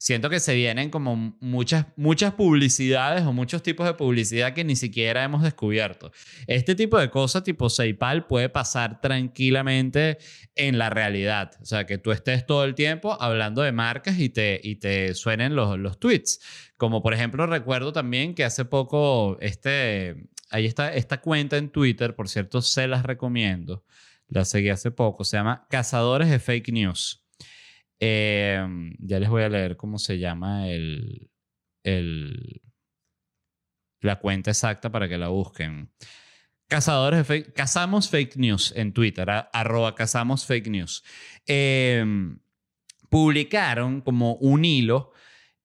siento 0.00 0.30
que 0.30 0.40
se 0.40 0.54
vienen 0.54 0.88
como 0.88 1.36
muchas, 1.40 1.84
muchas 1.94 2.32
publicidades 2.32 3.22
o 3.26 3.34
muchos 3.34 3.62
tipos 3.62 3.86
de 3.86 3.92
publicidad 3.92 4.54
que 4.54 4.64
ni 4.64 4.74
siquiera 4.74 5.22
hemos 5.22 5.42
descubierto. 5.42 6.10
Este 6.46 6.74
tipo 6.74 6.98
de 6.98 7.10
cosas 7.10 7.44
tipo 7.44 7.68
PayPal 7.68 8.26
puede 8.26 8.48
pasar 8.48 9.02
tranquilamente 9.02 10.16
en 10.54 10.78
la 10.78 10.88
realidad. 10.88 11.50
O 11.60 11.66
sea, 11.66 11.84
que 11.84 11.98
tú 11.98 12.12
estés 12.12 12.46
todo 12.46 12.64
el 12.64 12.74
tiempo 12.74 13.18
hablando 13.20 13.60
de 13.60 13.72
marcas 13.72 14.18
y 14.18 14.30
te, 14.30 14.58
y 14.64 14.76
te 14.76 15.14
suenen 15.14 15.54
los, 15.54 15.78
los 15.78 16.00
tweets. 16.00 16.40
Como 16.78 17.02
por 17.02 17.12
ejemplo 17.12 17.46
recuerdo 17.46 17.92
también 17.92 18.34
que 18.34 18.44
hace 18.44 18.64
poco 18.64 19.36
este, 19.42 20.30
ahí 20.48 20.64
está 20.64 20.94
esta 20.94 21.20
cuenta 21.20 21.58
en 21.58 21.68
Twitter, 21.68 22.14
por 22.14 22.30
cierto, 22.30 22.62
se 22.62 22.88
las 22.88 23.02
recomiendo. 23.02 23.84
La 24.28 24.46
seguí 24.46 24.70
hace 24.70 24.90
poco, 24.90 25.24
se 25.24 25.36
llama 25.36 25.66
Cazadores 25.68 26.30
de 26.30 26.38
Fake 26.38 26.72
News. 26.72 27.20
Em, 28.00 28.96
ya 28.98 29.20
les 29.20 29.28
voy 29.28 29.42
a 29.42 29.48
leer 29.50 29.76
cómo 29.76 29.98
se 29.98 30.18
llama 30.18 30.68
el, 30.68 31.30
el, 31.84 32.62
la 34.00 34.18
cuenta 34.18 34.50
exacta 34.50 34.90
para 34.90 35.08
que 35.08 35.18
la 35.18 35.28
busquen. 35.28 35.92
Cazadores 36.66 37.28
de 37.28 37.52
cazamos 37.52 38.08
fake 38.08 38.36
news 38.36 38.72
en 38.74 38.92
Twitter, 38.92 39.28
arroba 39.52 39.94
cazamos 39.94 40.46
fake 40.46 40.68
news. 40.68 41.04
Em, 41.46 42.38
publicaron 43.10 44.00
como 44.00 44.34
un 44.36 44.64
hilo 44.64 45.12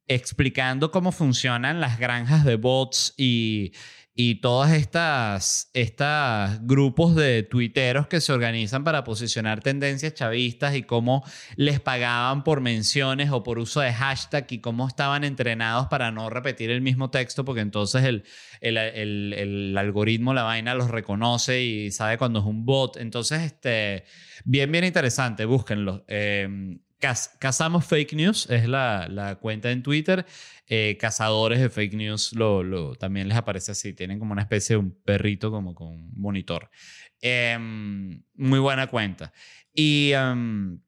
explicando 0.08 0.92
cómo 0.92 1.12
funcionan 1.12 1.80
las 1.80 2.00
granjas 2.00 2.44
de 2.44 2.58
bots 2.58 3.14
y, 3.18 3.72
y 4.18 4.36
todas 4.36 4.72
estas, 4.72 6.62
grupos 6.62 7.16
de 7.16 7.44
tuiteros 7.44 8.08
que 8.08 8.22
se 8.22 8.32
organizan 8.32 8.86
para 8.86 9.04
posicionar 9.04 9.60
tendencias 9.60 10.14
chavistas 10.14 10.74
y 10.76 10.84
cómo 10.84 11.26
les 11.58 11.82
pagaban 11.82 12.46
por 12.46 12.62
menciones 12.62 13.32
o 13.32 13.44
por 13.44 13.60
uso 13.60 13.82
de 13.82 13.92
hashtag 13.92 14.46
y 14.52 14.60
cómo 14.60 14.88
estaban 14.88 15.26
entrenados 15.26 15.88
para 15.88 16.12
no 16.12 16.30
repetir 16.30 16.72
el 16.72 16.80
mismo 16.80 17.10
texto 17.10 17.44
porque 17.44 17.60
entonces 17.60 18.06
el, 18.06 18.24
el, 18.62 18.78
el, 19.34 19.78
algoritmo, 19.78 20.34
la 20.34 20.44
vaina 20.44 20.76
los 20.76 20.90
reconoce 20.90 21.62
y 21.62 21.92
sabe 21.92 22.18
cuando 22.18 22.40
es 22.40 22.46
un 22.46 22.66
bot. 22.66 22.96
Entonces, 22.96 23.42
este, 23.42 24.06
bien, 24.46 24.72
bien 24.72 24.86
interesante, 24.86 25.44
búsquenlo. 25.44 26.06
Eh, 26.08 26.78
Cazamos 27.00 27.86
Fake 27.86 28.14
News 28.14 28.50
es 28.50 28.68
la, 28.68 29.08
la 29.10 29.36
cuenta 29.36 29.72
en 29.72 29.84
Twitter. 29.84 30.26
Eh, 30.68 30.98
cazadores 31.00 31.60
de 31.60 31.70
fake 31.70 31.94
news 31.94 32.34
lo, 32.34 32.64
lo, 32.64 32.96
también 32.96 33.28
les 33.28 33.38
aparece 33.38 33.72
así. 33.72 33.94
Tienen 33.94 34.18
como 34.18 34.32
una 34.32 34.42
especie 34.42 34.76
de 34.76 34.80
un 34.80 34.92
perrito 35.04 35.52
como 35.52 35.76
con 35.76 36.12
monitor. 36.16 36.70
Em, 37.22 38.24
muy 38.34 38.60
buena 38.60 38.88
cuenta. 38.88 39.32
Y 39.74 40.12
em, 40.14 40.80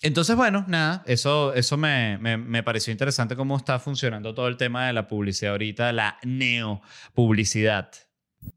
entonces, 0.00 0.36
bueno, 0.36 0.64
nada, 0.68 1.02
eso, 1.06 1.54
eso 1.54 1.76
me, 1.76 2.18
me, 2.18 2.36
me, 2.36 2.62
pareció 2.62 2.92
interesante 2.92 3.34
cómo 3.34 3.56
está 3.56 3.78
funcionando 3.78 4.34
todo 4.34 4.48
el 4.48 4.56
tema 4.56 4.86
de 4.86 4.92
la 4.92 5.08
publicidad 5.08 5.52
ahorita, 5.52 5.92
la 5.92 6.18
neopublicidad. 6.22 7.90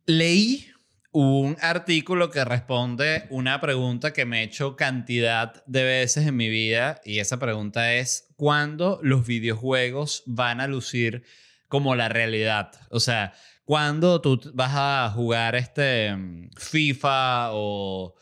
Leí 0.05 0.67
un 1.15 1.55
artículo 1.61 2.29
que 2.29 2.43
responde 2.43 3.25
una 3.29 3.61
pregunta 3.61 4.11
que 4.11 4.25
me 4.25 4.41
he 4.41 4.43
hecho 4.43 4.75
cantidad 4.75 5.63
de 5.65 5.85
veces 5.85 6.27
en 6.27 6.35
mi 6.35 6.49
vida 6.49 6.99
y 7.05 7.19
esa 7.19 7.39
pregunta 7.39 7.93
es, 7.93 8.27
¿cuándo 8.35 8.99
los 9.01 9.25
videojuegos 9.25 10.23
van 10.25 10.59
a 10.59 10.67
lucir 10.67 11.23
como 11.69 11.95
la 11.95 12.09
realidad? 12.09 12.73
O 12.89 12.99
sea, 12.99 13.31
¿cuándo 13.63 14.19
tú 14.19 14.41
vas 14.53 14.73
a 14.73 15.09
jugar 15.15 15.55
este 15.55 16.13
mm, 16.13 16.49
FIFA 16.57 17.51
o 17.53 18.15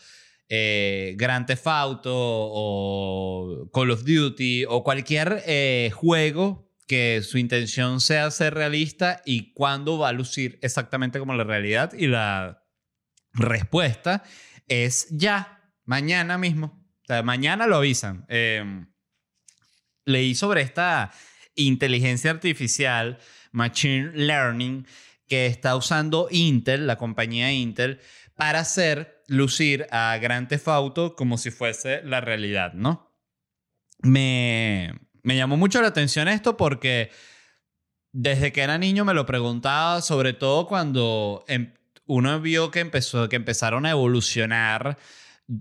eh, 0.47 1.15
Grand 1.17 1.47
Theft 1.47 1.65
Auto 1.65 2.13
o 2.13 3.71
Call 3.73 3.89
of 3.89 4.03
Duty 4.03 4.65
o 4.65 4.83
cualquier 4.83 5.41
eh, 5.47 5.89
juego 5.95 6.69
que 6.85 7.23
su 7.23 7.39
intención 7.39 8.01
sea 8.01 8.29
ser 8.29 8.53
realista 8.53 9.23
y 9.25 9.51
cuándo 9.53 9.97
va 9.97 10.09
a 10.09 10.13
lucir 10.13 10.59
exactamente 10.61 11.17
como 11.17 11.33
la 11.33 11.43
realidad 11.43 11.91
y 11.93 12.05
la 12.05 12.62
respuesta 13.33 14.23
es 14.67 15.07
ya, 15.09 15.61
mañana 15.85 16.37
mismo. 16.37 16.83
Mañana 17.23 17.67
lo 17.67 17.77
avisan. 17.77 18.25
Em, 18.29 18.87
leí 20.05 20.35
sobre 20.35 20.61
esta 20.61 21.11
inteligencia 21.55 22.31
artificial, 22.31 23.19
Machine 23.51 24.11
Learning, 24.13 24.87
que 25.27 25.45
está 25.45 25.75
usando 25.75 26.27
Intel, 26.31 26.87
la 26.87 26.97
compañía 26.97 27.51
Intel, 27.51 27.99
para 28.35 28.59
hacer 28.59 29.23
lucir 29.27 29.87
a 29.91 30.17
Grand 30.21 30.47
Theft 30.47 30.67
como 31.15 31.37
si 31.37 31.51
fuese 31.51 32.01
la 32.03 32.21
realidad, 32.21 32.73
¿no? 32.73 33.13
Me, 33.99 34.93
me 35.21 35.35
llamó 35.37 35.55
mucho 35.55 35.81
la 35.81 35.87
atención 35.89 36.27
esto 36.27 36.57
porque 36.57 37.11
desde 38.11 38.51
que 38.51 38.61
era 38.61 38.77
niño 38.77 39.05
me 39.05 39.13
lo 39.13 39.25
preguntaba, 39.25 40.01
sobre 40.01 40.33
todo 40.33 40.67
cuando 40.67 41.45
em, 41.47 41.73
uno 42.05 42.39
vio 42.41 42.71
que, 42.71 42.79
empezó, 42.79 43.29
que 43.29 43.35
empezaron 43.35 43.85
a 43.85 43.91
evolucionar. 43.91 44.97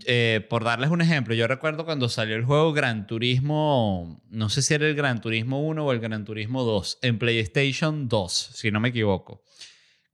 Eh, 0.06 0.46
por 0.48 0.62
darles 0.62 0.90
un 0.90 1.00
ejemplo, 1.00 1.34
yo 1.34 1.48
recuerdo 1.48 1.84
cuando 1.84 2.08
salió 2.08 2.36
el 2.36 2.44
juego 2.44 2.72
Gran 2.72 3.08
Turismo, 3.08 4.22
no 4.30 4.48
sé 4.48 4.62
si 4.62 4.74
era 4.74 4.86
el 4.86 4.94
Gran 4.94 5.20
Turismo 5.20 5.60
1 5.66 5.84
o 5.84 5.92
el 5.92 5.98
Gran 5.98 6.24
Turismo 6.24 6.62
2, 6.62 7.00
en 7.02 7.18
PlayStation 7.18 8.08
2, 8.08 8.32
si 8.54 8.70
no 8.70 8.78
me 8.78 8.90
equivoco. 8.90 9.42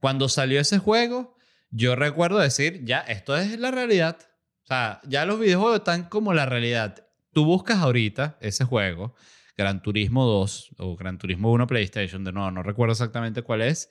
Cuando 0.01 0.31
salió 0.31 0.59
ese 0.59 0.79
juego, 0.79 1.37
yo 1.71 1.97
recuerdo 1.97 2.39
decir, 2.39 2.83
ya, 2.85 3.01
esto 3.01 3.37
es 3.37 3.59
la 3.59 3.71
realidad. 3.71 4.17
O 4.65 4.67
sea, 4.67 5.01
ya 5.05 5.27
los 5.27 5.39
videojuegos 5.39 5.79
están 5.79 6.05
como 6.09 6.33
la 6.33 6.47
realidad. 6.47 7.07
Tú 7.35 7.45
buscas 7.45 7.79
ahorita 7.79 8.39
ese 8.41 8.65
juego, 8.65 9.15
Gran 9.57 9.83
Turismo 9.83 10.25
2 10.25 10.77
o 10.79 10.97
Gran 10.97 11.19
Turismo 11.19 11.53
1 11.53 11.67
PlayStation, 11.67 12.25
de 12.25 12.33
nuevo, 12.33 12.51
no 12.51 12.63
recuerdo 12.63 12.93
exactamente 12.93 13.43
cuál 13.43 13.63
es, 13.63 13.91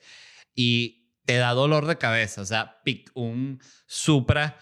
y 0.54 0.97
te 1.28 1.36
da 1.36 1.52
dolor 1.52 1.84
de 1.84 1.98
cabeza. 1.98 2.40
O 2.40 2.46
sea, 2.46 2.80
un 3.12 3.60
Supra 3.84 4.56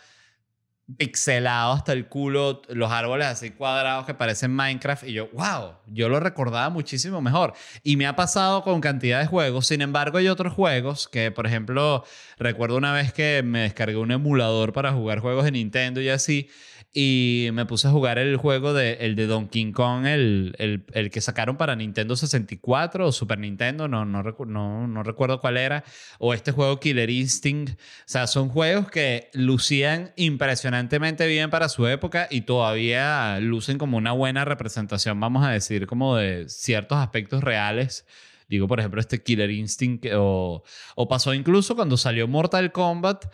pixelado 0.99 1.75
hasta 1.75 1.93
el 1.93 2.09
culo, 2.09 2.61
los 2.71 2.91
árboles 2.91 3.29
así 3.29 3.53
cuadrados 3.53 4.05
que 4.05 4.15
parecen 4.15 4.51
Minecraft. 4.51 5.05
Y 5.05 5.13
yo, 5.13 5.29
wow, 5.33 5.75
yo 5.87 6.09
lo 6.09 6.19
recordaba 6.19 6.69
muchísimo 6.69 7.23
mejor. 7.23 7.53
Y 7.85 7.97
me 7.97 8.09
ha 8.09 8.17
pasado 8.17 8.65
con 8.65 8.81
cantidad 8.81 9.21
de 9.21 9.27
juegos. 9.29 9.69
Sin 9.69 9.81
embargo, 9.81 10.19
hay 10.19 10.27
otros 10.27 10.55
juegos 10.55 11.07
que, 11.07 11.31
por 11.31 11.47
ejemplo, 11.47 12.05
recuerdo 12.37 12.79
una 12.79 12.93
vez 12.93 13.13
que 13.13 13.45
me 13.45 13.61
descargué 13.61 13.99
un 13.99 14.11
emulador 14.11 14.73
para 14.73 14.93
jugar 14.93 15.21
juegos 15.21 15.45
de 15.45 15.53
Nintendo 15.53 16.01
y 16.01 16.09
así 16.09 16.51
y 16.93 17.51
me 17.53 17.67
puse 17.67 17.89
a 17.89 17.91
jugar 17.91 18.19
el 18.19 18.37
juego 18.37 18.73
de, 18.73 18.95
el 19.01 19.17
de 19.17 19.27
Donkey 19.27 19.73
Kong, 19.73 20.07
el, 20.07 20.55
el, 20.59 20.85
el, 20.93 21.11
que 21.11 21.21
sacaron 21.21 21.57
para 21.57 21.77
Nintendo 21.77 22.17
64 22.17 23.07
o 23.07 23.13
Super 23.13 23.39
Nintendo, 23.39 23.87
no, 23.87 24.05
no, 24.05 24.23
no, 24.23 24.87
no, 24.87 25.03
recuerdo 25.03 25.41
cuál 25.41 25.59
era, 25.59 25.85
o 26.19 26.33
este 26.33 26.53
juego 26.53 26.81
Killer 26.81 27.11
Instinct. 27.11 27.79
O 27.79 28.05
sea, 28.07 28.27
son 28.27 28.49
juegos 28.49 28.91
que 28.91 29.31
lucían 29.35 30.13
impresionantemente 30.17 31.27
bien 31.27 31.51
para 31.51 31.69
su 31.69 31.87
época 31.87 32.29
y 32.31 32.43
todavía 32.43 33.39
lucen 33.41 33.77
como 33.77 33.99
una 33.99 34.13
buena 34.13 34.45
representación, 34.45 35.21
vamos 35.21 35.45
a 35.45 35.51
decir, 35.51 35.87
como 35.87 36.17
de 36.17 36.49
ciertos 36.49 36.99
aspectos 36.99 37.45
reales. 37.45 38.07
Digo, 38.49 38.69
por 38.69 38.79
ejemplo, 38.79 39.01
este 39.01 39.23
Killer 39.23 39.51
Instinct, 39.51 40.07
o, 40.15 40.63
o 40.95 41.09
pasó 41.09 41.35
incluso 41.35 41.77
cuando 41.77 41.97
salió 41.97 42.29
Mortal 42.29 42.73
Kombat. 42.73 43.27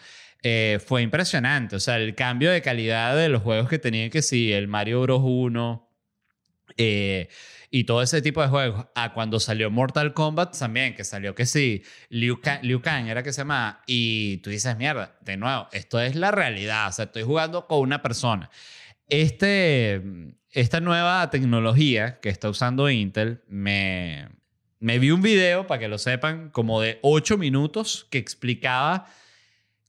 Eh, 0.43 0.81
fue 0.85 1.03
impresionante. 1.03 1.77
O 1.77 1.81
sea, 1.81 1.97
el 1.97 2.15
cambio 2.15 2.51
de 2.51 2.63
calidad 2.63 3.17
de 3.17 3.29
los 3.29 3.43
juegos 3.43 3.69
que 3.69 3.79
tenían 3.79 4.11
que 4.11 4.23
sí, 4.23 4.53
el 4.53 4.69
Mario 4.69 5.03
Bros. 5.03 5.23
1 5.23 5.89
eh, 6.77 7.29
y 7.71 7.85
todo 7.85 8.03
ese 8.03 8.21
tipo 8.23 8.43
de 8.43 8.49
juegos. 8.49 8.87
A 8.95 9.13
cuando 9.13 9.39
salió 9.39 9.71
Mortal 9.71 10.13
Kombat 10.15 10.59
también, 10.59 10.95
que 10.95 11.05
salió 11.05 11.35
que 11.35 11.47
sí, 11.47 11.83
Liu 12.09 12.41
Kang, 12.41 13.09
era 13.09 13.23
que 13.23 13.33
se 13.33 13.43
llama. 13.43 13.83
Y 13.87 14.39
tú 14.39 14.51
dices, 14.51 14.77
mierda, 14.77 15.17
de 15.21 15.37
nuevo, 15.37 15.69
esto 15.73 16.01
es 16.01 16.17
la 16.17 16.33
realidad. 16.33 16.89
O 16.89 16.93
sea, 16.93 17.05
estoy 17.07 17.23
jugando 17.23 17.67
con 17.67 17.81
una 17.81 18.03
persona. 18.03 18.51
Este, 19.09 20.03
esta 20.51 20.81
nueva 20.81 21.31
tecnología 21.31 22.19
que 22.21 22.31
está 22.31 22.49
usando 22.49 22.91
Intel, 22.91 23.43
me, 23.47 24.29
me 24.81 24.99
vi 24.99 25.11
un 25.13 25.23
video, 25.23 25.67
para 25.67 25.79
que 25.81 25.89
lo 25.89 25.99
sepan, 25.99 26.51
como 26.51 26.81
de 26.81 26.99
8 27.03 27.39
minutos 27.39 28.07
que 28.11 28.19
explicaba 28.19 29.07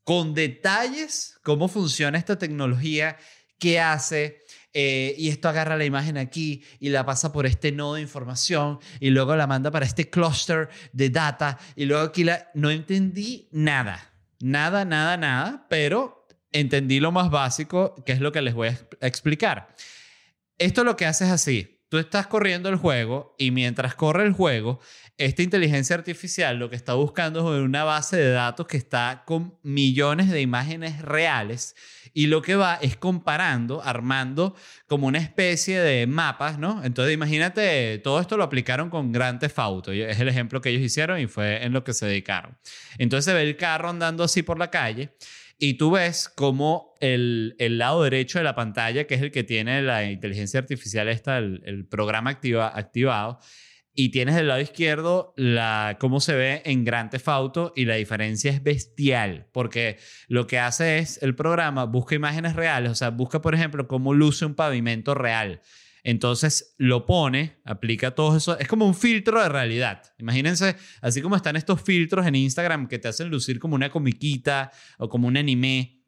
con 0.04 0.34
detalles 0.34 1.40
cómo 1.44 1.68
funciona 1.68 2.18
esta 2.18 2.38
tecnología, 2.38 3.18
qué 3.60 3.80
hace, 3.80 4.44
eh, 4.74 5.14
y 5.18 5.30
esto 5.30 5.50
agarra 5.50 5.78
la 5.78 5.86
imagen 5.86 6.18
aquí 6.18 6.64
y 6.80 6.90
la 6.90 7.06
pasa 7.06 7.32
por 7.32 7.46
este 7.46 7.72
nodo 7.72 7.96
de 7.96 8.02
información 8.02 8.80
y 9.00 9.12
luego 9.12 9.36
la 9.36 9.46
manda 9.46 9.70
para 9.70 9.86
este 9.86 10.10
cluster 10.10 10.70
de 10.92 11.12
data 11.12 11.60
y 11.76 11.86
luego 11.86 12.04
aquí 12.04 12.24
la... 12.24 12.50
No 12.56 12.72
entendí 12.72 13.50
nada, 13.52 14.14
nada, 14.40 14.84
nada, 14.84 15.16
nada, 15.16 15.68
pero 15.70 16.28
entendí 16.52 17.00
lo 17.00 17.12
más 17.12 17.30
básico, 17.30 17.96
que 18.04 18.14
es 18.14 18.20
lo 18.20 18.32
que 18.32 18.42
les 18.42 18.56
voy 18.56 18.70
a 18.70 19.08
explicar. 19.08 19.76
Esto 20.58 20.84
lo 20.84 20.96
que 20.96 21.06
hace 21.06 21.26
es 21.26 21.32
así. 21.32 21.83
Tú 21.94 22.00
estás 22.00 22.26
corriendo 22.26 22.70
el 22.70 22.78
juego 22.78 23.36
y 23.38 23.52
mientras 23.52 23.94
corre 23.94 24.26
el 24.26 24.34
juego, 24.34 24.80
esta 25.20 25.44
inteligencia 25.44 25.96
artificial 25.96 26.58
lo 26.58 26.68
que 26.72 26.76
está 26.76 26.96
buscando 26.96 27.56
es 27.56 27.64
una 27.64 27.84
base 27.84 28.18
de 28.18 28.32
datos 28.32 28.66
que 28.66 28.78
está 28.78 29.22
con 29.28 29.60
millones 29.62 30.32
de 30.32 30.42
imágenes 30.42 31.04
reales 31.04 31.76
y 32.12 32.26
lo 32.26 32.42
que 32.42 32.56
va 32.56 32.80
es 32.82 32.98
comparando, 32.98 33.84
armando 33.84 34.56
como 34.88 35.06
una 35.06 35.20
especie 35.20 35.82
de 35.82 36.08
mapas, 36.08 36.58
¿no? 36.58 36.84
Entonces 36.84 37.14
imagínate, 37.14 38.00
todo 38.00 38.20
esto 38.20 38.38
lo 38.38 38.44
aplicaron 38.44 38.90
con 38.90 39.12
Grand 39.12 39.40
Theft 39.40 39.60
Auto, 39.60 39.92
es 39.92 40.20
el 40.20 40.28
ejemplo 40.28 40.62
que 40.62 40.70
ellos 40.70 40.82
hicieron 40.82 41.20
y 41.20 41.28
fue 41.28 41.64
en 41.64 41.74
lo 41.74 41.84
que 41.84 41.94
se 41.94 42.08
dedicaron. 42.08 42.58
Entonces 42.98 43.26
se 43.26 43.36
ve 43.36 43.44
el 43.44 43.56
carro 43.56 43.90
andando 43.90 44.24
así 44.24 44.42
por 44.42 44.58
la 44.58 44.72
calle 44.72 45.14
y 45.64 45.76
tú 45.76 45.92
ves 45.92 46.28
como 46.28 46.94
el, 47.00 47.56
el, 47.58 47.78
lado 47.78 48.04
derecho 48.04 48.38
de 48.38 48.44
la 48.44 48.54
pantalla, 48.54 49.08
que 49.08 49.16
es 49.16 49.22
el 49.22 49.32
que 49.32 49.46
tiene 49.46 49.82
la 49.82 50.04
inteligencia 50.04 50.60
artificial, 50.60 51.08
está 51.08 51.38
el, 51.38 51.88
programa 51.90 52.32
activa, 52.32 52.70
activado, 52.78 53.40
y 53.94 54.10
tienes 54.10 54.36
del 54.36 54.50
lado 54.50 54.60
izquierdo 54.60 55.34
la, 55.38 55.96
cómo 56.02 56.20
se 56.20 56.36
ve 56.36 56.64
en 56.66 56.84
Grand 56.84 57.12
Theft 57.12 57.30
Auto 57.30 57.72
y 57.78 57.86
la 57.86 57.96
diferencia 57.96 58.52
es 58.52 58.62
bestial 58.62 59.48
porque 59.54 60.00
lo 60.28 60.48
que 60.48 60.60
hace 60.60 60.98
es 60.98 61.24
el 61.24 61.34
programa 61.34 61.86
busca 61.86 62.14
imágenes 62.14 62.58
reales, 62.58 62.92
o 62.92 62.96
sea, 62.96 63.12
busca 63.12 63.42
por 63.42 63.56
ejemplo 63.56 63.88
cómo 63.88 64.14
luce 64.14 64.46
un 64.46 64.56
pavimento 64.56 65.14
real. 65.14 65.62
Entonces 66.04 66.76
lo 66.78 67.06
pone, 67.06 67.62
aplica 67.64 68.12
todo 68.12 68.36
eso, 68.36 68.60
es 68.60 68.68
como 68.68 68.86
un 68.86 68.94
filtro 68.94 69.42
de 69.42 69.48
realidad. 69.48 70.04
Imagínense, 70.18 70.76
así 71.02 71.22
como 71.22 71.38
están 71.38 71.56
estos 71.56 71.82
filtros 71.82 72.28
en 72.28 72.36
Instagram 72.36 72.88
que 72.88 73.00
te 73.00 73.08
hacen 73.08 73.30
lucir 73.30 73.58
como 73.60 73.76
una 73.76 73.90
comiquita 73.90 74.72
o 74.98 75.08
como 75.08 75.28
un 75.28 75.38
anime 75.38 76.02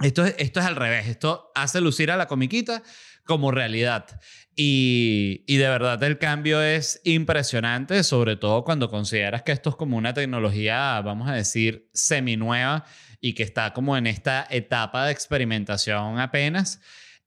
Esto 0.00 0.24
es, 0.24 0.34
esto 0.38 0.58
es 0.58 0.66
al 0.66 0.74
revés. 0.74 1.06
Esto 1.06 1.52
hace 1.54 1.80
lucir 1.80 2.10
a 2.10 2.16
la 2.16 2.26
comiquita 2.26 2.82
como 3.24 3.52
realidad. 3.52 4.20
Y, 4.56 5.44
y, 5.46 5.58
de 5.58 5.68
verdad 5.68 6.02
el 6.02 6.18
cambio 6.18 6.60
es 6.60 7.00
impresionante, 7.04 8.02
sobre 8.02 8.34
todo 8.36 8.64
cuando 8.64 8.90
consideras 8.90 9.42
que 9.42 9.52
esto 9.52 9.70
es 9.70 9.76
como 9.76 9.96
una 9.96 10.12
tecnología, 10.12 11.00
vamos 11.02 11.28
a 11.28 11.34
decir, 11.34 11.88
semi-nueva 11.94 12.84
y 13.20 13.34
que 13.34 13.44
está 13.44 13.72
como 13.72 13.96
en 13.96 14.08
esta 14.08 14.46
etapa 14.50 15.06
de 15.06 15.12
experimentación 15.12 16.18
apenas. 16.18 16.80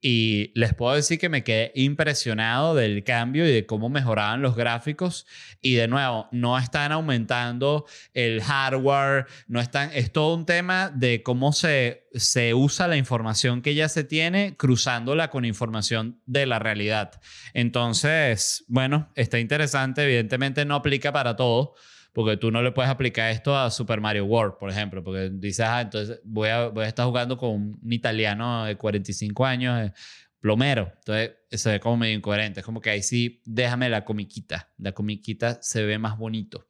Y 0.06 0.52
les 0.54 0.74
puedo 0.74 0.96
decir 0.96 1.18
que 1.18 1.30
me 1.30 1.46
quedé 1.46 1.72
impresionado 1.76 2.76
del 2.76 3.06
cambio 3.06 3.48
y 3.48 3.54
de 3.54 3.66
cómo 3.66 3.88
mejoraban 3.88 4.42
los 4.42 4.54
gráficos. 4.54 5.26
Y 5.62 5.76
de 5.76 5.88
nuevo, 5.88 6.28
no 6.34 6.58
están 6.58 6.92
aumentando 6.92 7.86
el 8.14 8.44
hardware, 8.44 9.28
no 9.48 9.62
están, 9.62 9.92
es 9.94 10.12
todo 10.12 10.36
un 10.36 10.46
tema 10.46 10.92
de 10.94 11.24
cómo 11.24 11.54
se, 11.54 12.10
se 12.14 12.54
usa 12.54 12.90
la 12.90 12.98
información 12.98 13.62
que 13.62 13.76
ya 13.76 13.88
se 13.88 14.04
tiene 14.04 14.58
cruzándola 14.58 15.30
con 15.30 15.46
información 15.46 16.20
de 16.26 16.48
la 16.48 16.60
realidad. 16.60 17.22
Entonces, 17.54 18.66
bueno, 18.68 19.10
está 19.16 19.40
interesante, 19.40 20.04
evidentemente 20.04 20.66
no 20.66 20.76
aplica 20.76 21.14
para 21.14 21.38
todo 21.38 21.76
porque 22.14 22.38
tú 22.38 22.52
no 22.52 22.62
le 22.62 22.72
puedes 22.72 22.90
aplicar 22.90 23.32
esto 23.32 23.58
a 23.58 23.70
Super 23.72 24.00
Mario 24.00 24.26
World, 24.26 24.58
por 24.60 24.70
ejemplo, 24.70 25.04
porque 25.04 25.30
dices, 25.34 25.66
ah, 25.68 25.82
entonces 25.82 26.22
voy 26.24 26.50
a, 26.50 26.68
voy 26.68 26.86
a 26.86 26.88
estar 26.88 27.06
jugando 27.06 27.38
con 27.38 27.50
un 27.52 27.92
italiano 27.92 28.66
de 28.66 28.78
45 28.78 29.46
años, 29.46 29.88
eh, 29.88 29.94
plomero, 30.40 30.92
entonces 30.98 31.32
se 31.52 31.72
ve 31.72 31.80
como 31.80 31.98
medio 31.98 32.16
incoherente, 32.16 32.60
es 32.60 32.66
como 32.66 32.82
que 32.82 32.92
ahí 32.92 33.02
sí, 33.02 33.42
déjame 33.46 33.90
la 33.90 34.06
comiquita, 34.06 34.72
la 34.78 34.92
comiquita 34.92 35.62
se 35.62 35.84
ve 35.84 35.98
más 35.98 36.18
bonito. 36.18 36.68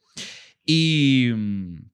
Y... 0.65 1.29
Mm, 1.35 1.93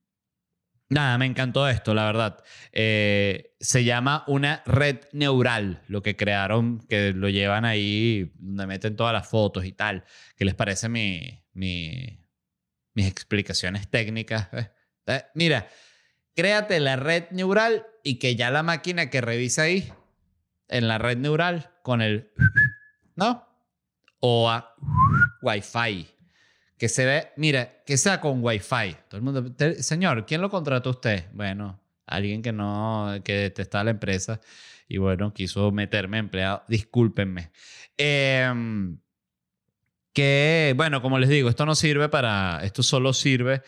nada, 0.89 1.17
me 1.17 1.25
encantó 1.25 1.67
esto, 1.67 1.93
la 1.93 2.05
verdad. 2.05 2.43
Eh, 2.71 3.55
se 3.59 3.83
llama 3.83 4.23
una 4.27 4.63
red 4.65 5.01
neural, 5.13 5.83
lo 5.87 6.01
que 6.01 6.15
crearon, 6.15 6.79
que 6.87 7.13
lo 7.13 7.29
llevan 7.29 7.65
ahí, 7.65 8.31
donde 8.35 8.67
meten 8.67 8.95
todas 8.95 9.13
las 9.13 9.27
fotos 9.27 9.65
y 9.65 9.71
tal. 9.71 10.03
¿Qué 10.35 10.45
les 10.45 10.55
parece 10.55 10.89
mi, 10.89 11.43
mi, 11.53 12.19
mis 12.99 13.07
explicaciones 13.07 13.87
técnicas. 13.87 14.49
mira, 15.33 15.69
créate 16.35 16.79
la 16.81 16.97
red 16.97 17.25
neural 17.31 17.85
y 18.03 18.15
que 18.15 18.35
ya 18.35 18.51
la 18.51 18.61
máquina 18.61 19.09
que 19.09 19.21
revisa 19.21 19.63
ahí, 19.63 19.91
en 20.67 20.87
la 20.89 20.97
red 20.97 21.17
neural, 21.17 21.71
con 21.81 22.01
el... 22.01 22.31
¿No? 23.15 23.47
O 24.19 24.49
a 24.49 24.75
Wi-Fi. 25.41 26.07
Que 26.77 26.89
se 26.89 27.05
ve, 27.05 27.29
mira, 27.37 27.83
que 27.85 27.97
sea 27.97 28.19
con 28.19 28.43
Wi-Fi. 28.43 28.97
Todo 29.07 29.17
el 29.17 29.21
mundo, 29.21 29.55
señor, 29.79 30.25
¿quién 30.25 30.41
lo 30.41 30.49
contrató 30.49 30.89
usted? 30.89 31.25
Bueno, 31.31 31.79
alguien 32.05 32.41
que 32.41 32.51
no, 32.51 33.15
que 33.23 33.33
detesta 33.33 33.83
la 33.83 33.91
empresa 33.91 34.41
y 34.89 34.97
bueno, 34.97 35.33
quiso 35.33 35.71
meterme 35.71 36.17
empleado. 36.17 36.63
Discúlpenme. 36.67 37.51
Eh, 37.97 38.51
bueno, 40.75 41.01
como 41.01 41.19
les 41.19 41.29
digo, 41.29 41.49
esto 41.49 41.65
no 41.65 41.75
sirve 41.75 42.09
para, 42.09 42.61
esto 42.63 42.83
solo 42.83 43.13
sirve 43.13 43.61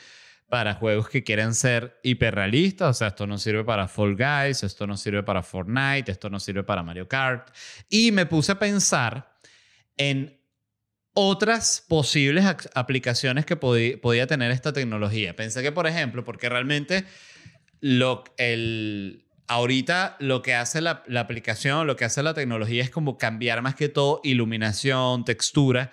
para 0.52 0.74
juegos 0.74 1.08
que 1.08 1.24
quieren 1.24 1.56
ser 1.56 1.98
hiperrealistas, 2.04 2.90
o 2.90 2.94
sea, 2.94 3.08
esto 3.08 3.26
no 3.26 3.38
sirve 3.38 3.64
para 3.64 3.88
Fall 3.88 4.18
Guys, 4.18 4.64
esto 4.64 4.86
no 4.86 4.98
sirve 4.98 5.24
para 5.24 5.44
Fortnite, 5.44 6.12
esto 6.12 6.30
no 6.30 6.42
sirve 6.42 6.64
para 6.64 6.84
Mario 6.84 7.08
Kart. 7.08 7.56
Y 7.90 8.12
me 8.12 8.26
puse 8.26 8.52
a 8.52 8.60
pensar 8.60 9.32
en 9.96 10.38
otras 11.14 11.86
posibles 11.88 12.46
aplicaciones 12.76 13.46
que 13.46 13.56
podía 13.56 14.28
tener 14.28 14.52
esta 14.52 14.74
tecnología. 14.74 15.38
Pensé 15.38 15.64
que, 15.64 15.72
por 15.72 15.88
ejemplo, 15.88 16.26
porque 16.26 16.50
realmente 16.50 17.06
lo, 17.80 18.26
ahorita 19.48 20.18
lo 20.20 20.42
que 20.42 20.56
hace 20.56 20.82
la, 20.82 21.04
la 21.08 21.22
aplicación, 21.22 21.88
lo 21.88 21.96
que 21.96 22.04
hace 22.04 22.24
la 22.24 22.34
tecnología 22.34 22.84
es 22.84 22.90
como 22.90 23.18
cambiar 23.18 23.62
más 23.62 23.76
que 23.76 23.88
todo 23.88 24.20
iluminación, 24.26 25.24
textura 25.24 25.92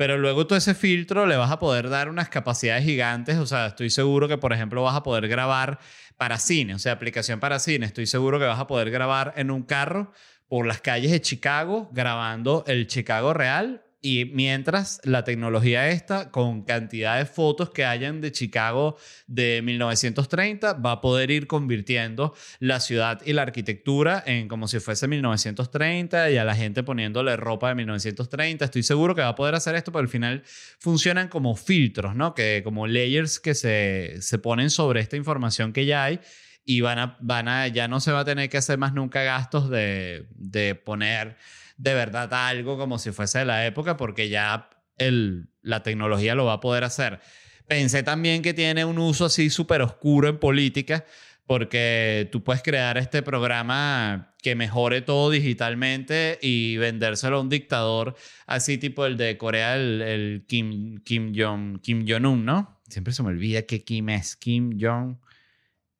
pero 0.00 0.16
luego 0.16 0.46
tú 0.46 0.54
ese 0.54 0.72
filtro 0.72 1.26
le 1.26 1.36
vas 1.36 1.50
a 1.50 1.58
poder 1.58 1.90
dar 1.90 2.08
unas 2.08 2.30
capacidades 2.30 2.84
gigantes. 2.86 3.36
O 3.36 3.44
sea, 3.44 3.66
estoy 3.66 3.90
seguro 3.90 4.28
que, 4.28 4.38
por 4.38 4.54
ejemplo, 4.54 4.82
vas 4.82 4.96
a 4.96 5.02
poder 5.02 5.28
grabar 5.28 5.78
para 6.16 6.38
cine, 6.38 6.74
o 6.74 6.78
sea, 6.78 6.92
aplicación 6.92 7.38
para 7.38 7.58
cine. 7.58 7.84
Estoy 7.84 8.06
seguro 8.06 8.38
que 8.38 8.46
vas 8.46 8.58
a 8.58 8.66
poder 8.66 8.90
grabar 8.90 9.34
en 9.36 9.50
un 9.50 9.62
carro 9.62 10.10
por 10.48 10.64
las 10.64 10.80
calles 10.80 11.10
de 11.10 11.20
Chicago, 11.20 11.90
grabando 11.92 12.64
el 12.66 12.86
Chicago 12.86 13.34
real 13.34 13.84
y 14.02 14.24
mientras 14.32 15.00
la 15.04 15.24
tecnología 15.24 15.88
esta, 15.88 16.30
con 16.30 16.62
cantidad 16.62 17.18
de 17.18 17.26
fotos 17.26 17.70
que 17.70 17.84
hayan 17.84 18.22
de 18.22 18.32
Chicago 18.32 18.96
de 19.26 19.60
1930, 19.62 20.74
va 20.74 20.92
a 20.92 21.00
poder 21.02 21.30
ir 21.30 21.46
convirtiendo 21.46 22.34
la 22.60 22.80
ciudad 22.80 23.20
y 23.26 23.34
la 23.34 23.42
arquitectura 23.42 24.22
en 24.24 24.48
como 24.48 24.68
si 24.68 24.80
fuese 24.80 25.06
1930 25.06 26.30
y 26.30 26.38
a 26.38 26.44
la 26.44 26.56
gente 26.56 26.82
poniéndole 26.82 27.36
ropa 27.36 27.68
de 27.68 27.74
1930. 27.74 28.64
Estoy 28.64 28.82
seguro 28.82 29.14
que 29.14 29.20
va 29.20 29.28
a 29.28 29.34
poder 29.34 29.54
hacer 29.54 29.74
esto, 29.74 29.92
pero 29.92 30.00
al 30.00 30.08
final 30.08 30.44
funcionan 30.78 31.28
como 31.28 31.54
filtros, 31.54 32.16
¿no? 32.16 32.34
Que 32.34 32.62
como 32.64 32.86
layers 32.86 33.38
que 33.38 33.54
se, 33.54 34.16
se 34.20 34.38
ponen 34.38 34.70
sobre 34.70 35.00
esta 35.00 35.16
información 35.16 35.74
que 35.74 35.84
ya 35.84 36.04
hay 36.04 36.20
y 36.64 36.80
van 36.80 36.98
a, 36.98 37.16
van 37.20 37.48
a, 37.48 37.68
ya 37.68 37.86
no 37.86 38.00
se 38.00 38.12
va 38.12 38.20
a 38.20 38.24
tener 38.24 38.48
que 38.48 38.56
hacer 38.56 38.78
más 38.78 38.94
nunca 38.94 39.22
gastos 39.22 39.68
de, 39.68 40.26
de 40.36 40.74
poner 40.74 41.36
de 41.80 41.94
verdad 41.94 42.32
algo 42.32 42.76
como 42.76 42.98
si 42.98 43.10
fuese 43.10 43.38
de 43.40 43.44
la 43.46 43.66
época, 43.66 43.96
porque 43.96 44.28
ya 44.28 44.68
el, 44.98 45.48
la 45.62 45.82
tecnología 45.82 46.34
lo 46.34 46.44
va 46.44 46.54
a 46.54 46.60
poder 46.60 46.84
hacer. 46.84 47.20
Pensé 47.66 48.02
también 48.02 48.42
que 48.42 48.52
tiene 48.52 48.84
un 48.84 48.98
uso 48.98 49.24
así 49.24 49.48
súper 49.48 49.80
oscuro 49.80 50.28
en 50.28 50.38
política, 50.38 51.06
porque 51.46 52.28
tú 52.30 52.44
puedes 52.44 52.62
crear 52.62 52.98
este 52.98 53.22
programa 53.22 54.34
que 54.42 54.54
mejore 54.54 55.00
todo 55.00 55.30
digitalmente 55.30 56.38
y 56.42 56.76
vendérselo 56.76 57.38
a 57.38 57.40
un 57.40 57.48
dictador 57.48 58.14
así 58.46 58.76
tipo 58.76 59.06
el 59.06 59.16
de 59.16 59.38
Corea, 59.38 59.76
el, 59.76 60.44
Kim, 60.46 60.98
Kim 60.98 61.32
Jong 61.34 61.80
Kim 61.80 62.04
Jong-un, 62.06 62.44
¿no? 62.44 62.80
Siempre 62.88 63.12
se 63.12 63.22
me 63.22 63.30
olvida 63.30 63.62
que 63.62 63.84
Kim 63.84 64.10
es 64.10 64.36
Kim 64.36 64.78
Jong 64.80 65.16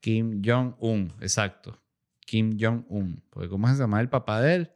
Kim 0.00 0.42
Jong-un, 0.44 1.12
exacto. 1.20 1.82
Kim 2.26 2.56
Jong-un. 2.60 3.22
Porque 3.30 3.48
¿cómo 3.48 3.66
se 3.68 3.76
llama 3.76 4.00
el 4.00 4.08
papá 4.08 4.40
de 4.40 4.54
él? 4.54 4.70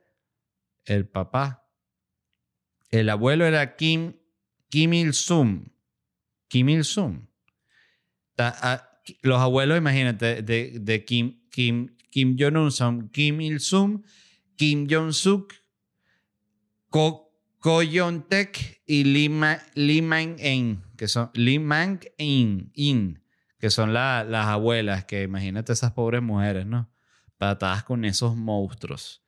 El 0.84 1.06
papá. 1.06 1.68
El 2.90 3.08
abuelo 3.10 3.44
era 3.44 3.76
Kim, 3.76 4.14
Kim 4.68 4.92
Il-sung. 4.92 5.68
Kim 6.48 6.68
Il-sung. 6.68 7.28
Los 9.22 9.40
abuelos, 9.40 9.78
imagínate, 9.78 10.42
de, 10.42 11.04
Kim, 11.04 11.40
Kim, 11.50 11.96
Kim 12.10 12.36
Jong-un 12.38 12.70
son 12.70 13.08
Kim 13.08 13.40
Il-sung, 13.40 14.04
Kim 14.56 14.86
Jong-suk, 14.88 15.52
Ko, 16.90 17.32
Ko 17.58 17.80
tek 18.28 18.82
y 18.86 19.04
Lee, 19.04 19.28
Man-in, 20.02 20.82
que 20.96 21.08
son 21.08 21.30
Lee 21.34 21.58
Man-in, 21.58 22.70
in, 22.74 23.22
que 23.58 23.70
son 23.70 23.92
las 23.92 24.46
abuelas, 24.46 25.04
que 25.06 25.22
imagínate 25.22 25.72
esas 25.72 25.92
pobres 25.92 26.22
mujeres, 26.22 26.66
¿no? 26.66 26.88
Patadas 27.36 27.82
con 27.82 28.04
esos 28.04 28.36
monstruos. 28.36 29.23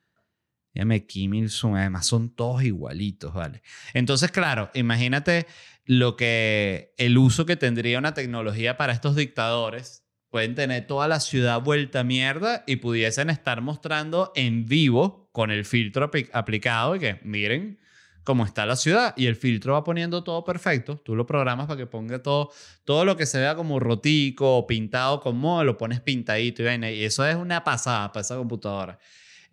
Llame 0.77 1.07
Kim 1.07 1.35
Il-sung. 1.35 1.77
Además, 1.77 2.07
son 2.07 2.31
todos 2.31 2.63
igualitos, 2.63 3.35
¿vale? 3.35 3.63
Entonces, 3.95 4.31
claro, 4.31 4.71
imagínate 4.75 5.47
lo 5.85 6.17
que 6.17 6.95
el 6.99 7.17
uso 7.17 7.47
que 7.47 7.57
tendría 7.57 7.99
una 7.99 8.15
tecnología 8.15 8.77
para 8.77 8.93
estos 8.93 9.17
dictadores. 9.17 10.05
Pueden 10.31 10.55
tener 10.55 10.87
toda 10.87 11.09
la 11.09 11.21
ciudad 11.21 11.61
vuelta 11.63 12.01
a 12.01 12.05
mierda 12.05 12.65
y 12.67 12.77
pudiesen 12.77 13.31
estar 13.31 13.63
mostrando 13.63 14.33
en 14.35 14.67
vivo 14.67 15.31
con 15.33 15.51
el 15.51 15.65
filtro 15.65 16.11
aplicado 16.33 16.97
y 16.97 16.99
que 16.99 17.21
miren 17.23 17.79
cómo 18.27 18.45
está 18.45 18.67
la 18.67 18.75
ciudad 18.75 19.15
y 19.17 19.27
el 19.27 19.37
filtro 19.37 19.75
va 19.75 19.85
poniendo 19.85 20.25
todo 20.25 20.45
perfecto. 20.45 20.97
Tú 20.97 21.15
lo 21.15 21.27
programas 21.27 21.69
para 21.69 21.79
que 21.79 21.87
ponga 21.87 22.21
todo, 22.21 22.51
todo 22.85 23.05
lo 23.05 23.17
que 23.17 23.25
se 23.25 23.39
vea 23.39 23.55
como 23.55 23.79
rotico 23.79 24.57
o 24.57 24.67
pintado 24.67 25.21
como 25.21 25.63
lo 25.63 25.79
pones 25.79 26.01
pintadito 26.01 26.65
y, 26.65 26.67
y 26.67 27.05
eso 27.05 27.25
es 27.25 27.37
una 27.37 27.63
pasada 27.63 28.13
para 28.13 28.23
esa 28.23 28.37
computadora. 28.37 28.99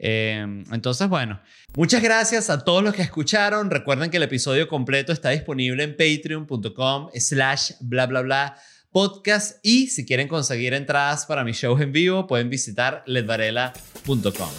Em, 0.05 0.65
entonces, 0.73 1.07
bueno, 1.07 1.39
muchas 1.77 2.03
gracias 2.03 2.49
a 2.49 2.65
todos 2.65 2.83
los 2.83 2.93
que 2.93 3.01
escucharon. 3.01 3.71
Recuerden 3.71 4.11
que 4.11 4.17
el 4.17 4.23
episodio 4.23 4.67
completo 4.67 5.13
está 5.13 5.29
disponible 5.29 5.81
en 5.81 5.95
patreon.com 5.95 7.07
slash 7.15 7.71
bla 7.79 8.05
bla 8.05 8.19
bla 8.19 8.57
podcast 8.91 9.65
y 9.65 9.87
si 9.87 10.05
quieren 10.05 10.27
conseguir 10.27 10.73
entradas 10.73 11.25
para 11.25 11.45
mis 11.45 11.55
shows 11.55 11.79
en 11.79 11.93
vivo 11.93 12.27
pueden 12.27 12.49
visitar 12.49 13.01
ledvarela.com. 13.05 14.49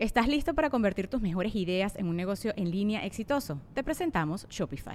¿Estás 0.00 0.26
listo 0.26 0.54
para 0.54 0.70
convertir 0.70 1.06
tus 1.06 1.20
mejores 1.20 1.54
ideas 1.54 1.94
en 1.94 2.08
un 2.08 2.16
negocio 2.16 2.52
en 2.56 2.72
línea 2.72 3.06
exitoso? 3.06 3.60
Te 3.74 3.84
presentamos 3.84 4.48
Shopify. 4.48 4.94